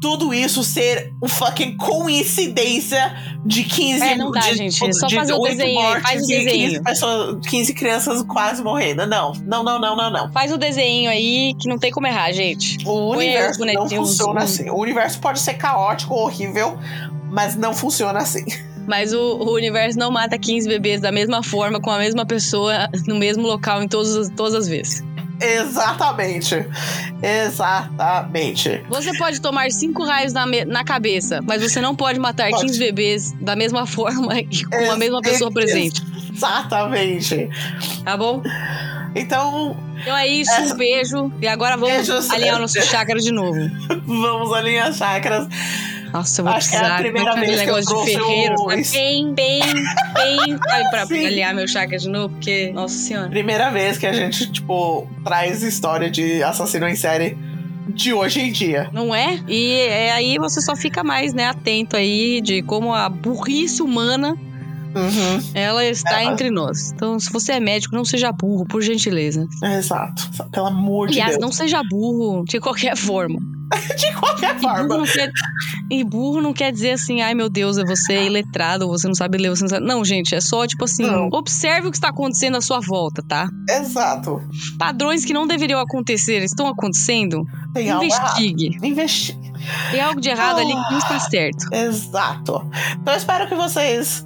[0.00, 4.84] tudo isso ser um fucking coincidência de 15 É, não dá, de, gente.
[4.84, 6.82] É só de fazer o desenho aí, faz o e 15, desenho.
[6.84, 9.06] pessoas, 15 crianças quase morrendo.
[9.06, 10.32] Não, não, não, não, não, não.
[10.32, 12.78] Faz o desenho aí que não tem como errar, gente.
[12.86, 14.70] O universo não funciona assim.
[14.70, 16.78] O universo pode ser caótico, horrível,
[17.30, 18.44] mas não funciona assim.
[18.88, 22.88] Mas o, o universo não mata 15 bebês da mesma forma, com a mesma pessoa,
[23.06, 25.04] no mesmo local, em todas, as- todas as vezes.
[25.40, 26.66] Exatamente.
[27.22, 28.82] Exatamente.
[28.88, 32.62] Você pode tomar cinco raios na, na cabeça, mas você não pode matar Pode.
[32.66, 36.02] 15 bebês da mesma forma e com a mesma pessoa presente,
[36.34, 37.48] Exatamente.
[38.04, 38.42] tá bom?
[39.14, 41.32] Então, Então é isso, Essa- um beijo.
[41.42, 42.30] E agora vamos Beijos.
[42.30, 43.58] alinhar o nosso chácara de novo.
[44.06, 45.46] vamos alinhar chakras.
[46.12, 47.00] Nossa, eu vou Acho precisar.
[47.00, 48.66] é que é vez que eu aquele negócio de ferreiro?
[48.66, 48.82] né?
[48.92, 49.60] Bem, bem,
[50.14, 50.58] bem.
[50.58, 51.26] Sabe, pra Sim.
[51.26, 53.28] alinhar meu chácara de novo, porque, nossa senhora.
[53.28, 57.36] Primeira vez que a gente, tipo, traz história de assassino em série
[57.88, 58.88] de hoje em dia.
[58.92, 59.40] Não é?
[59.48, 64.36] E é, aí você só fica mais, né, atento aí de como a burrice humana,
[64.92, 66.24] Uhum, ela está É.
[66.24, 66.90] entre nós.
[66.90, 69.46] Então, se você é médico, não seja burro, por gentileza.
[69.62, 70.28] exato.
[70.50, 71.40] Pelo amor de Aliás, Deus.
[71.40, 73.38] não seja burro de qualquer forma.
[73.96, 75.06] De qualquer E burro, forma.
[75.06, 75.30] quer,
[75.90, 79.14] e burro não quer dizer assim, ai meu Deus, é você iletrado, ou você não
[79.14, 79.86] sabe ler, você não sabe.
[79.86, 81.28] Não, gente, é só tipo assim, Não.
[81.32, 83.48] observe o que está acontecendo à sua volta, tá?
[83.68, 84.42] Exato.
[84.78, 87.44] Padrões que não deveriam acontecer estão acontecendo.
[87.72, 88.22] Tem algo errado.
[88.40, 88.78] Investigue.
[88.82, 89.52] Investigue.
[89.90, 91.72] Tem algo de errado ali que não está certo.
[91.72, 92.68] Exato.
[93.00, 94.24] Então eu espero que vocês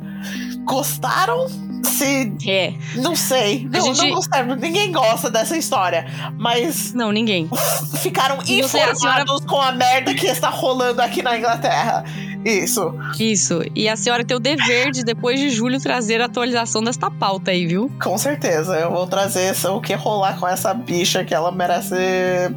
[0.65, 1.47] gostaram.
[1.85, 2.33] Se.
[2.49, 2.75] É.
[2.97, 3.69] Não sei.
[3.71, 4.57] Não, gente- não gostaram.
[4.57, 6.07] Ninguém gosta dessa história.
[6.39, 7.49] Mas Não, ninguém.
[8.03, 12.05] ficaram E você, a informados senhora- com a merda que está rolando aqui na Inglaterra.
[12.45, 12.95] Isso.
[13.19, 13.63] Isso.
[13.75, 17.51] E a senhora tem o dever de, depois de julho, trazer a atualização desta pauta
[17.53, 17.91] aí, viu?
[18.03, 18.77] Com certeza.
[18.77, 21.95] Eu vou trazer o que rolar com essa bicha que ela merece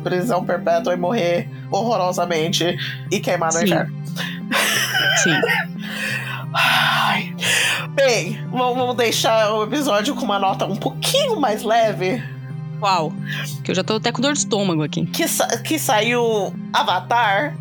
[0.04, 2.76] prisão perpétua e morrer horrorosamente
[3.10, 3.66] e queimar no Sim.
[3.66, 3.96] inferno.
[5.24, 5.32] Sim.
[6.54, 7.34] Ai.
[7.98, 12.24] Bem, vamos deixar o episódio com uma nota um pouquinho mais leve.
[12.80, 13.12] Qual?
[13.64, 15.08] Que eu já tô até com dor de estômago aqui.
[15.08, 17.58] Que, sa- que saiu Avatar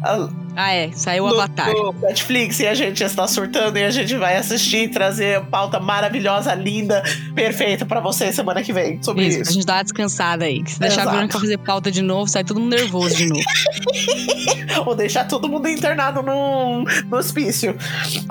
[0.56, 0.90] Ah, é.
[0.92, 1.70] Saiu o Avatar.
[1.70, 5.78] no Netflix e a gente está surtando e a gente vai assistir e trazer pauta
[5.78, 7.02] maravilhosa, linda,
[7.34, 9.52] perfeita pra vocês semana que vem sobre Isso, isso.
[9.52, 10.62] gente dar uma descansada aí.
[10.62, 11.10] Que se deixar a Exato.
[11.16, 13.42] Verônica fazer pauta de novo, sai todo mundo nervoso de novo.
[14.86, 17.76] Ou deixar todo mundo internado no, no hospício.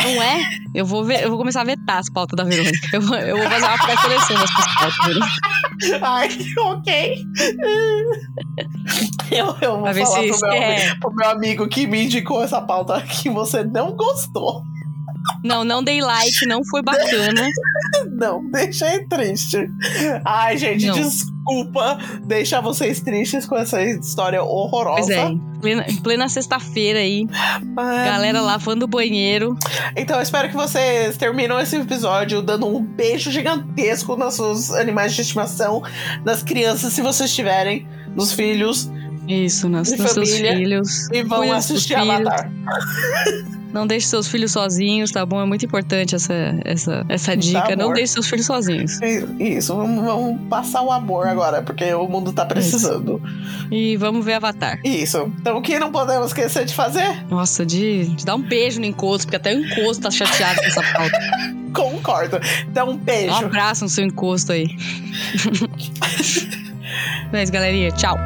[0.04, 0.42] Não é?
[0.74, 2.78] Eu vou, ver, eu vou começar a vetar as pautas da Verônica.
[2.92, 5.32] Eu, vou- eu vou fazer uma pré-seleção das pautas, Verônica.
[6.02, 7.26] Ai, ok.
[9.32, 13.30] Eu, eu vou falar pro meu, pro meu amigo que me indicou essa pauta que
[13.30, 14.64] você não gostou.
[15.44, 17.48] Não, não dei like, não foi bacana.
[18.18, 19.58] Não, deixei triste.
[20.24, 20.94] Ai, gente, Não.
[20.94, 25.08] desculpa deixar vocês tristes com essa história horrorosa.
[25.08, 27.26] Pois é, plena, plena sexta-feira aí,
[27.76, 29.58] Mas- galera lá fã do banheiro.
[29.96, 35.14] Então, eu espero que vocês terminam esse episódio dando um beijo gigantesco nos seus animais
[35.14, 35.82] de estimação,
[36.24, 38.90] nas crianças, se vocês tiverem, nos filhos,
[39.28, 41.10] Isso, nas, nos seus filhos.
[41.12, 42.28] e vão assistir filhos.
[42.28, 42.52] Avatar.
[43.76, 45.42] Não deixe seus filhos sozinhos, tá bom?
[45.42, 47.76] É muito importante essa, essa, essa dica.
[47.76, 49.02] Não deixe seus filhos sozinhos.
[49.38, 53.22] Isso, vamos, vamos passar o amor agora, porque o mundo tá precisando.
[53.70, 54.80] E vamos ver Avatar.
[54.86, 55.30] Isso.
[55.42, 57.26] Então, o que não podemos esquecer de fazer?
[57.30, 60.68] Nossa, de, de dar um beijo no encosto, porque até o encosto tá chateado com
[60.68, 61.20] essa pauta.
[61.76, 62.40] Concordo.
[62.70, 63.34] Então, um Dá um beijo.
[63.34, 64.68] abraço no seu encosto aí.
[67.34, 67.92] é isso, galerinha.
[67.92, 68.18] Tchau.